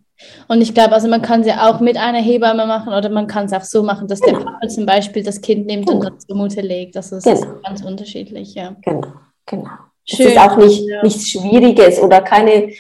[0.48, 3.46] Und ich glaube, also man kann sie auch mit einer Hebamme machen oder man kann
[3.46, 4.38] es auch so machen, dass genau.
[4.38, 5.98] der Papa zum Beispiel das Kind nimmt genau.
[5.98, 6.96] und dann zur Mutter legt.
[6.96, 7.36] Also es genau.
[7.36, 8.76] ist ganz unterschiedlich, ja.
[8.82, 9.12] Genau,
[9.46, 9.70] genau.
[10.04, 10.26] Schön.
[10.26, 11.02] Es ist auch nicht, ja.
[11.02, 12.72] nichts Schwieriges oder keine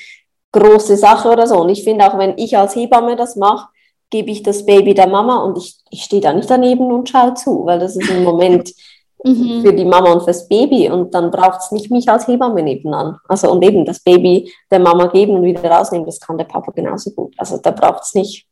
[0.52, 1.60] große Sache oder so.
[1.60, 3.68] Und ich finde auch, wenn ich als Hebamme das mache,
[4.10, 7.34] gebe ich das Baby der Mama und ich, ich stehe da nicht daneben und schaue
[7.34, 8.72] zu, weil das ist ein Moment,
[9.24, 9.62] mhm.
[9.62, 10.90] für die Mama und fürs Baby.
[10.90, 13.18] Und dann braucht es nicht mich als Hebamme nebenan.
[13.28, 16.72] Also und eben das Baby der Mama geben und wieder rausnehmen, das kann der Papa
[16.72, 17.34] genauso gut.
[17.38, 18.46] Also da braucht es nicht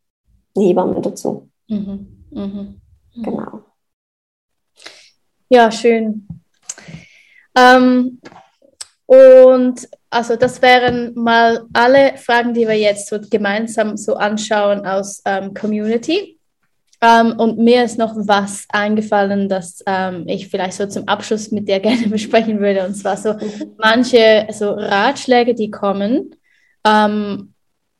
[0.55, 1.49] eine Hebamme dazu.
[1.67, 2.25] Mhm.
[2.31, 2.81] Mhm.
[3.15, 3.61] Genau.
[5.49, 6.27] Ja, schön.
[7.55, 8.19] Ähm,
[9.05, 15.21] und also das wären mal alle Fragen, die wir jetzt so gemeinsam so anschauen aus
[15.25, 16.32] ähm, Community.
[17.03, 21.67] Ähm, und mir ist noch was eingefallen, das ähm, ich vielleicht so zum Abschluss mit
[21.67, 22.85] dir gerne besprechen würde.
[22.85, 23.35] Und zwar so
[23.77, 26.33] manche so Ratschläge, die kommen.
[26.87, 27.53] Ähm,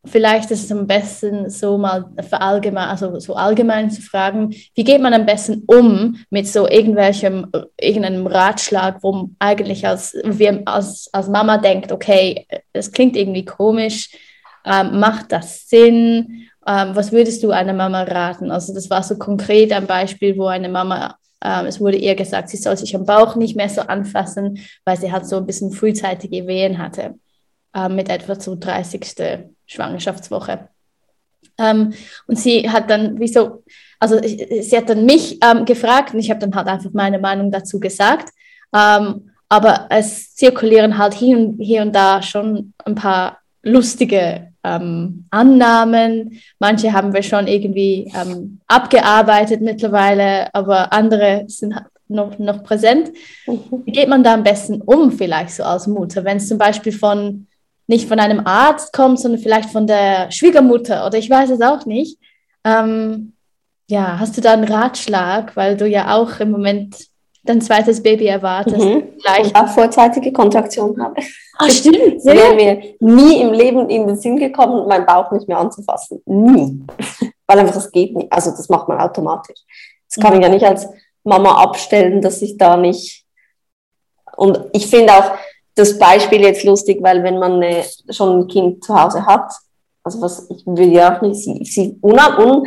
[0.05, 5.01] vielleicht ist es am besten so mal verallgemein, also so allgemein zu fragen, wie geht
[5.01, 7.47] man am besten um mit so irgendwelchem,
[7.79, 14.09] irgendeinem Ratschlag, wo eigentlich als, wir als, als Mama denkt, okay, es klingt irgendwie komisch,
[14.65, 16.49] macht das Sinn?
[16.65, 18.51] Ähm, was würdest du einer Mama raten?
[18.51, 22.49] Also das war so konkret ein Beispiel, wo eine Mama, ähm, es wurde ihr gesagt,
[22.49, 25.71] sie soll sich am Bauch nicht mehr so anfassen, weil sie halt so ein bisschen
[25.71, 27.15] frühzeitige Wehen hatte,
[27.75, 29.45] ähm, mit etwa so 30.
[29.65, 30.69] Schwangerschaftswoche.
[31.57, 31.93] Ähm,
[32.27, 33.63] und sie hat dann, wieso,
[33.99, 37.19] also ich, sie hat dann mich ähm, gefragt und ich habe dann halt einfach meine
[37.19, 38.29] Meinung dazu gesagt.
[38.73, 45.25] Ähm, aber es zirkulieren halt hier und, hier und da schon ein paar lustige ähm,
[45.29, 46.39] Annahmen.
[46.59, 51.75] Manche haben wir schon irgendwie ähm, abgearbeitet mittlerweile, aber andere sind
[52.07, 53.11] noch, noch präsent.
[53.45, 56.93] Wie geht man da am besten um, vielleicht so als Mutter, wenn es zum Beispiel
[56.93, 57.47] von
[57.87, 61.85] nicht von einem Arzt kommt, sondern vielleicht von der Schwiegermutter oder ich weiß es auch
[61.85, 62.17] nicht.
[62.63, 63.33] Ähm,
[63.89, 67.07] ja, hast du da einen Ratschlag, weil du ja auch im Moment
[67.43, 68.83] dein zweites Baby erwartest?
[68.83, 69.13] Mhm.
[69.39, 71.21] Und auch vorzeitige Kontraktion habe.
[71.57, 72.23] Ach, stimmt.
[72.25, 76.21] Wäre mir nie im Leben in den Sinn gekommen, meinen Bauch nicht mehr anzufassen.
[76.25, 76.85] Nie.
[77.47, 78.31] Weil einfach das geht nicht.
[78.31, 79.59] Also das macht man automatisch.
[80.09, 80.39] Das kann mhm.
[80.39, 80.87] ich ja nicht als
[81.23, 83.25] Mama abstellen, dass ich da nicht.
[84.35, 85.31] Und ich finde auch
[85.75, 89.51] das Beispiel jetzt lustig, weil wenn man eine, schon ein Kind zu Hause hat,
[90.03, 92.65] also was ich will ja auch nicht, sie, sie unab, un,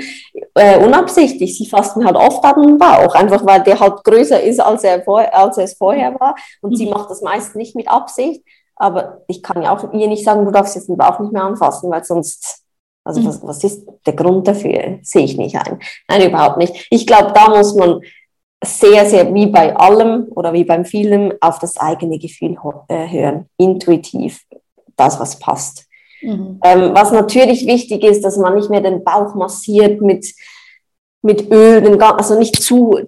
[0.54, 4.42] äh, unabsichtlich, sie fasst mir halt oft an den Bauch, einfach weil der halt größer
[4.42, 6.34] ist, als er, vor, als er es vorher war.
[6.62, 6.76] Und mhm.
[6.76, 8.42] sie macht das meist nicht mit Absicht.
[8.76, 11.44] Aber ich kann ja auch ihr nicht sagen, du darfst jetzt den Bauch nicht mehr
[11.44, 12.62] anfassen, weil sonst,
[13.04, 13.26] also mhm.
[13.26, 14.98] was, was ist der Grund dafür?
[15.02, 15.78] Sehe ich nicht ein.
[16.08, 16.86] Nein, überhaupt nicht.
[16.90, 18.00] Ich glaube, da muss man
[18.64, 22.56] sehr, sehr, wie bei allem oder wie beim Film, auf das eigene Gefühl
[22.88, 24.44] äh, hören, intuitiv,
[24.96, 25.85] das, was passt.
[26.22, 26.60] Mhm.
[26.64, 30.26] Ähm, was natürlich wichtig ist, dass man nicht mehr den Bauch massiert mit
[31.26, 32.98] mit Öl, also nicht zu,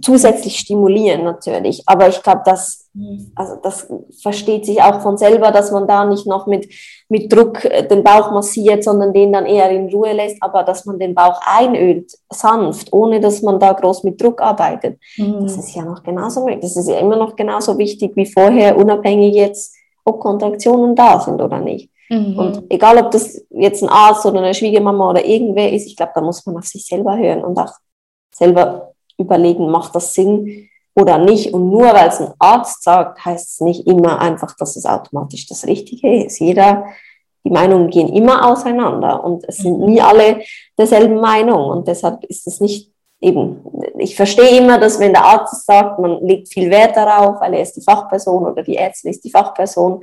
[0.00, 1.82] zusätzlich stimulieren natürlich.
[1.86, 3.32] Aber ich glaube, das, mhm.
[3.34, 3.88] also das
[4.22, 6.72] versteht sich auch von selber, dass man da nicht noch mit,
[7.08, 10.84] mit Druck äh, den Bauch massiert, sondern den dann eher in Ruhe lässt, aber dass
[10.84, 15.00] man den Bauch einölt, sanft, ohne dass man da groß mit Druck arbeitet.
[15.16, 15.40] Mhm.
[15.42, 19.34] Das ist ja noch genauso, das ist ja immer noch genauso wichtig wie vorher, unabhängig
[19.34, 19.74] jetzt,
[20.04, 21.90] ob Kontraktionen da sind oder nicht.
[22.08, 22.38] Mhm.
[22.38, 26.12] Und egal, ob das jetzt ein Arzt oder eine Schwiegermama oder irgendwer ist, ich glaube,
[26.14, 27.72] da muss man auf sich selber hören und auch
[28.34, 31.52] selber überlegen, macht das Sinn oder nicht.
[31.52, 35.46] Und nur weil es ein Arzt sagt, heißt es nicht immer einfach, dass es automatisch
[35.46, 36.38] das Richtige ist.
[36.40, 36.86] Jeder,
[37.44, 40.42] die Meinungen gehen immer auseinander und es sind nie alle
[40.76, 41.70] derselben Meinung.
[41.70, 43.64] Und deshalb ist es nicht eben,
[43.98, 47.62] ich verstehe immer, dass wenn der Arzt sagt, man legt viel Wert darauf, weil er
[47.62, 50.02] ist die Fachperson oder die Ärztin ist die Fachperson.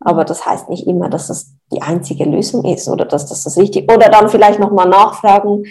[0.00, 3.56] Aber das heißt nicht immer, dass das die einzige Lösung ist oder dass das das
[3.58, 5.64] Richtige Oder dann vielleicht nochmal nachfragen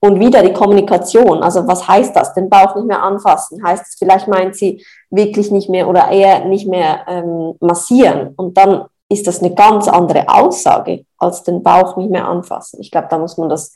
[0.00, 1.42] und wieder die Kommunikation.
[1.42, 2.34] Also was heißt das?
[2.34, 3.62] Den Bauch nicht mehr anfassen.
[3.64, 8.34] Heißt es, vielleicht meint sie wirklich nicht mehr oder eher nicht mehr ähm, massieren.
[8.36, 12.80] Und dann ist das eine ganz andere Aussage als den Bauch nicht mehr anfassen.
[12.80, 13.72] Ich glaube, da muss man das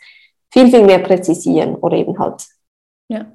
[0.53, 2.47] viel, viel mehr präzisieren oder eben halt
[3.09, 3.26] ja.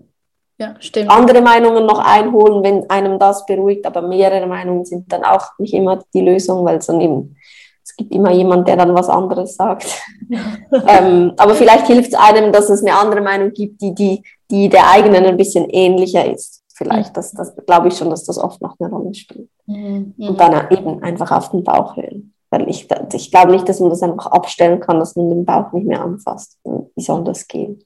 [0.57, 1.09] Ja, stimmt.
[1.09, 5.73] andere Meinungen noch einholen, wenn einem das beruhigt, aber mehrere Meinungen sind dann auch nicht
[5.73, 7.35] immer die Lösung, weil es dann eben,
[7.83, 9.85] es gibt immer jemand, der dann was anderes sagt.
[10.87, 14.69] ähm, aber vielleicht hilft es einem, dass es eine andere Meinung gibt, die, die, die
[14.69, 16.63] der eigenen ein bisschen ähnlicher ist.
[16.73, 19.49] Vielleicht, das, das glaube ich schon, dass das oft noch eine Rolle spielt.
[19.65, 20.13] Mhm.
[20.17, 22.33] Und dann eben einfach auf den Bauch hören.
[22.49, 25.71] Weil ich, ich glaube nicht, dass man das einfach abstellen kann, dass man den Bauch
[25.71, 26.59] nicht mehr anfasst.
[26.63, 27.81] Wie soll das gehen?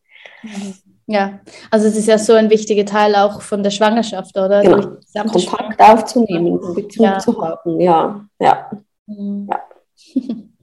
[1.11, 1.39] Ja,
[1.71, 4.61] also es ist ja so ein wichtiger Teil auch von der Schwangerschaft, oder?
[4.61, 4.97] Genau.
[5.31, 7.17] Kontakt aufzunehmen, Bezug Ja.
[7.17, 7.79] zu haben.
[7.81, 8.69] Ja, ja.
[9.07, 9.49] Mhm.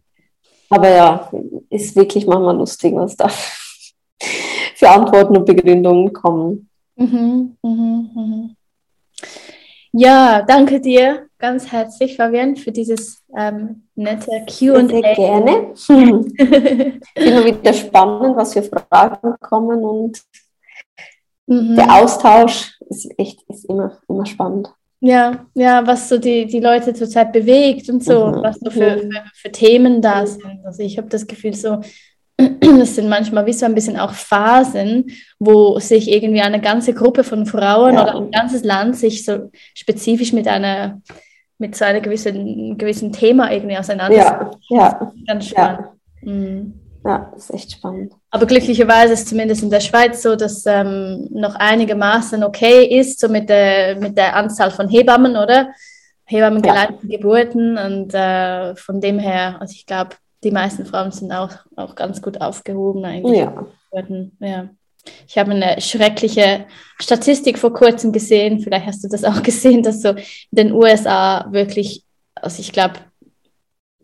[0.71, 1.29] Aber ja,
[1.69, 6.71] ist wirklich manchmal lustig, was da für Antworten und Begründungen kommen.
[6.95, 8.56] Mhm, mhm, mhm.
[9.99, 15.15] Ja, danke dir ganz herzlich, Fabian, für dieses ähm, nette Sehr, Q&A.
[15.15, 15.73] gerne.
[17.15, 20.23] Immer wieder spannend, was für Fragen kommen und
[21.49, 21.77] Mhm.
[21.77, 24.69] der Austausch ist echt ist immer, immer spannend.
[24.99, 28.43] Ja, ja, was so die, die Leute zurzeit bewegt und so, Mhm.
[28.43, 30.67] was so für, für, für Themen da sind.
[30.67, 31.81] Also ich habe das Gefühl so,
[32.61, 37.25] das sind manchmal wie so ein bisschen auch Phasen, wo sich irgendwie eine ganze Gruppe
[37.25, 38.03] von Frauen Ja.
[38.03, 41.01] oder ein ganzes Land sich so spezifisch mit einer
[41.59, 44.59] mit so einem gewissen, gewissen Thema irgendwie auseinandersetzt.
[44.69, 45.89] Ja, ja, Ganz ja, spannend.
[46.21, 46.75] Mhm.
[47.03, 48.13] ja, ist echt spannend.
[48.31, 53.29] Aber glücklicherweise ist zumindest in der Schweiz so, dass ähm, noch einigermaßen okay ist, so
[53.31, 55.69] mit der, mit der Anzahl von Hebammen, oder?
[56.27, 56.73] Hebammen Ja.
[56.75, 60.11] geleiteten Geburten und äh, von dem her, also ich glaube,
[60.47, 63.39] die meisten Frauen sind auch, auch ganz gut aufgehoben eigentlich.
[63.39, 63.67] Ja.
[64.41, 64.69] Ja.
[65.27, 66.67] Ich habe eine schreckliche
[67.01, 70.17] Statistik vor kurzem gesehen, vielleicht hast du das auch gesehen, dass so in
[70.53, 72.95] den USA wirklich, also ich glaube,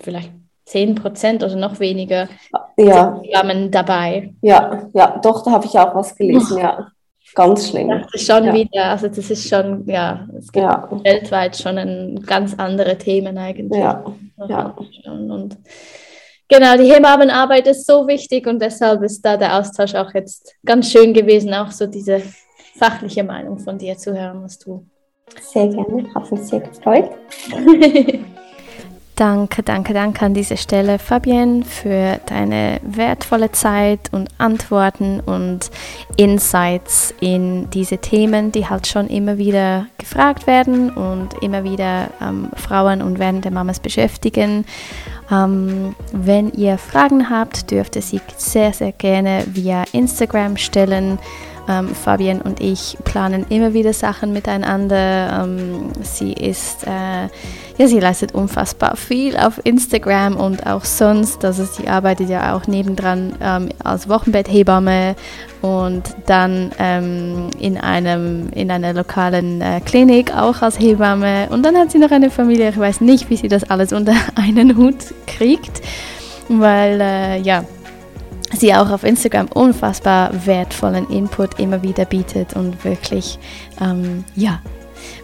[0.01, 0.33] vielleicht
[0.67, 2.29] 10 Prozent oder noch weniger
[2.77, 4.35] ja, Hebammen dabei.
[4.43, 6.89] ja, ja, doch, da habe ich auch was gelesen, ja.
[7.35, 7.89] Ganz schlimm.
[7.89, 8.53] Das ist schon Ja.
[8.53, 13.39] wieder, also das ist schon, ja, es gibt Ja, weltweit schon ein ganz andere Themen
[13.39, 13.81] eigentlich.
[13.81, 14.05] ja,
[14.49, 14.75] ja.
[15.07, 15.57] Und
[16.53, 20.91] genau, die Hebammenarbeit ist so wichtig und deshalb ist da der Austausch auch jetzt ganz
[20.91, 22.23] schön gewesen, auch so diese
[22.77, 24.87] fachliche Meinung von dir zu hören, was du.
[25.41, 26.15] sehr gerne.
[26.15, 27.11] Hat mich sehr gefreut.
[29.17, 35.71] Danke, danke, danke an dieser Stelle, Fabienne, für deine wertvolle Zeit und Antworten und
[36.17, 42.49] Insights in diese Themen, die halt schon immer wieder gefragt werden und immer wieder ähm,
[42.57, 44.65] Frauen und werdende Mamas beschäftigen.
[45.31, 51.19] Ähm, wenn ihr Fragen habt, dürft ihr sie sehr, sehr gerne via Instagram stellen.
[51.69, 55.45] Ähm, Fabian und ich planen immer wieder Sachen miteinander.
[55.45, 57.29] Ähm, sie ist, äh,
[57.83, 61.45] ja, sie leistet unfassbar viel auf Instagram und auch sonst.
[61.45, 65.17] Also sie arbeitet ja auch nebendran ähm, als Wochenbetthebamme
[65.63, 71.49] und dann ähm, in einem in einer lokalen äh, Klinik auch als Hebamme.
[71.51, 72.69] Und dann hat sie noch eine Familie.
[72.69, 75.83] Ich weiß nicht, wie sie das alles unter einen Hut kriegt,
[76.49, 77.65] weil äh, ja
[78.53, 83.41] sie auch auf Instagram unfassbar wertvollen Input immer wieder bietet und wirklich,
[83.81, 84.61] ähm, ja,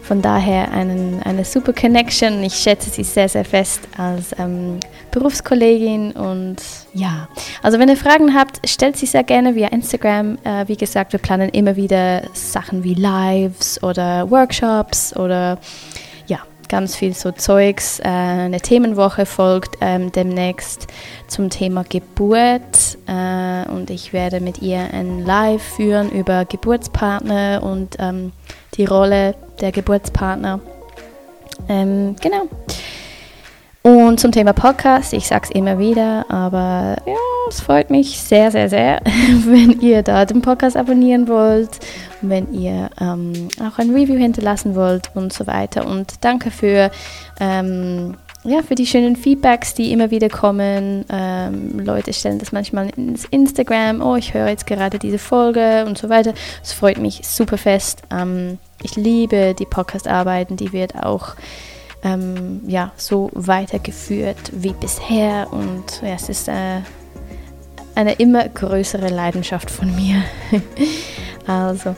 [0.09, 2.41] von daher einen, eine super Connection.
[2.41, 4.79] Ich schätze sie sehr, sehr fest als ähm,
[5.11, 6.55] Berufskollegin und
[6.95, 7.27] ja,
[7.61, 10.39] also wenn ihr Fragen habt, stellt sie sehr gerne via Instagram.
[10.43, 15.59] Äh, wie gesagt, wir planen immer wieder Sachen wie Lives oder Workshops oder
[16.25, 16.39] ja,
[16.69, 17.99] ganz viel so Zeugs.
[17.99, 20.87] Äh, eine Themenwoche folgt ähm, demnächst
[21.27, 27.97] zum Thema Geburt äh, und ich werde mit ihr ein Live führen über Geburtspartner und
[27.99, 28.31] ähm,
[28.75, 30.59] die Rolle der Geburtspartner.
[31.67, 32.47] Ähm, genau.
[33.81, 37.15] Und zum Thema Podcast, ich sage es immer wieder, aber ja,
[37.47, 39.01] es freut mich sehr, sehr, sehr,
[39.45, 41.79] wenn ihr da den Podcast abonnieren wollt
[42.21, 45.85] wenn ihr ähm, auch ein Review hinterlassen wollt und so weiter.
[45.85, 46.91] Und danke für,
[47.39, 48.15] ähm,
[48.49, 51.05] ja, für die schönen Feedbacks, die immer wieder kommen.
[51.09, 55.97] Ähm, Leute stellen das manchmal ins Instagram, oh, ich höre jetzt gerade diese Folge und
[55.97, 56.33] so weiter.
[56.63, 58.01] Es freut mich super fest.
[58.11, 61.35] Ähm, ich liebe die Podcast-Arbeiten, die wird auch
[62.03, 66.81] ähm, ja, so weitergeführt wie bisher und ja, es ist äh,
[67.93, 70.23] eine immer größere Leidenschaft von mir.
[71.47, 71.95] also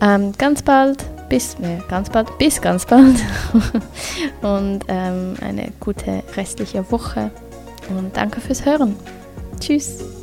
[0.00, 3.16] ähm, ganz bald, bis äh, ganz bald, bis ganz bald
[4.42, 7.30] und ähm, eine gute restliche Woche
[7.88, 8.96] und danke fürs Hören.
[9.60, 10.15] Tschüss.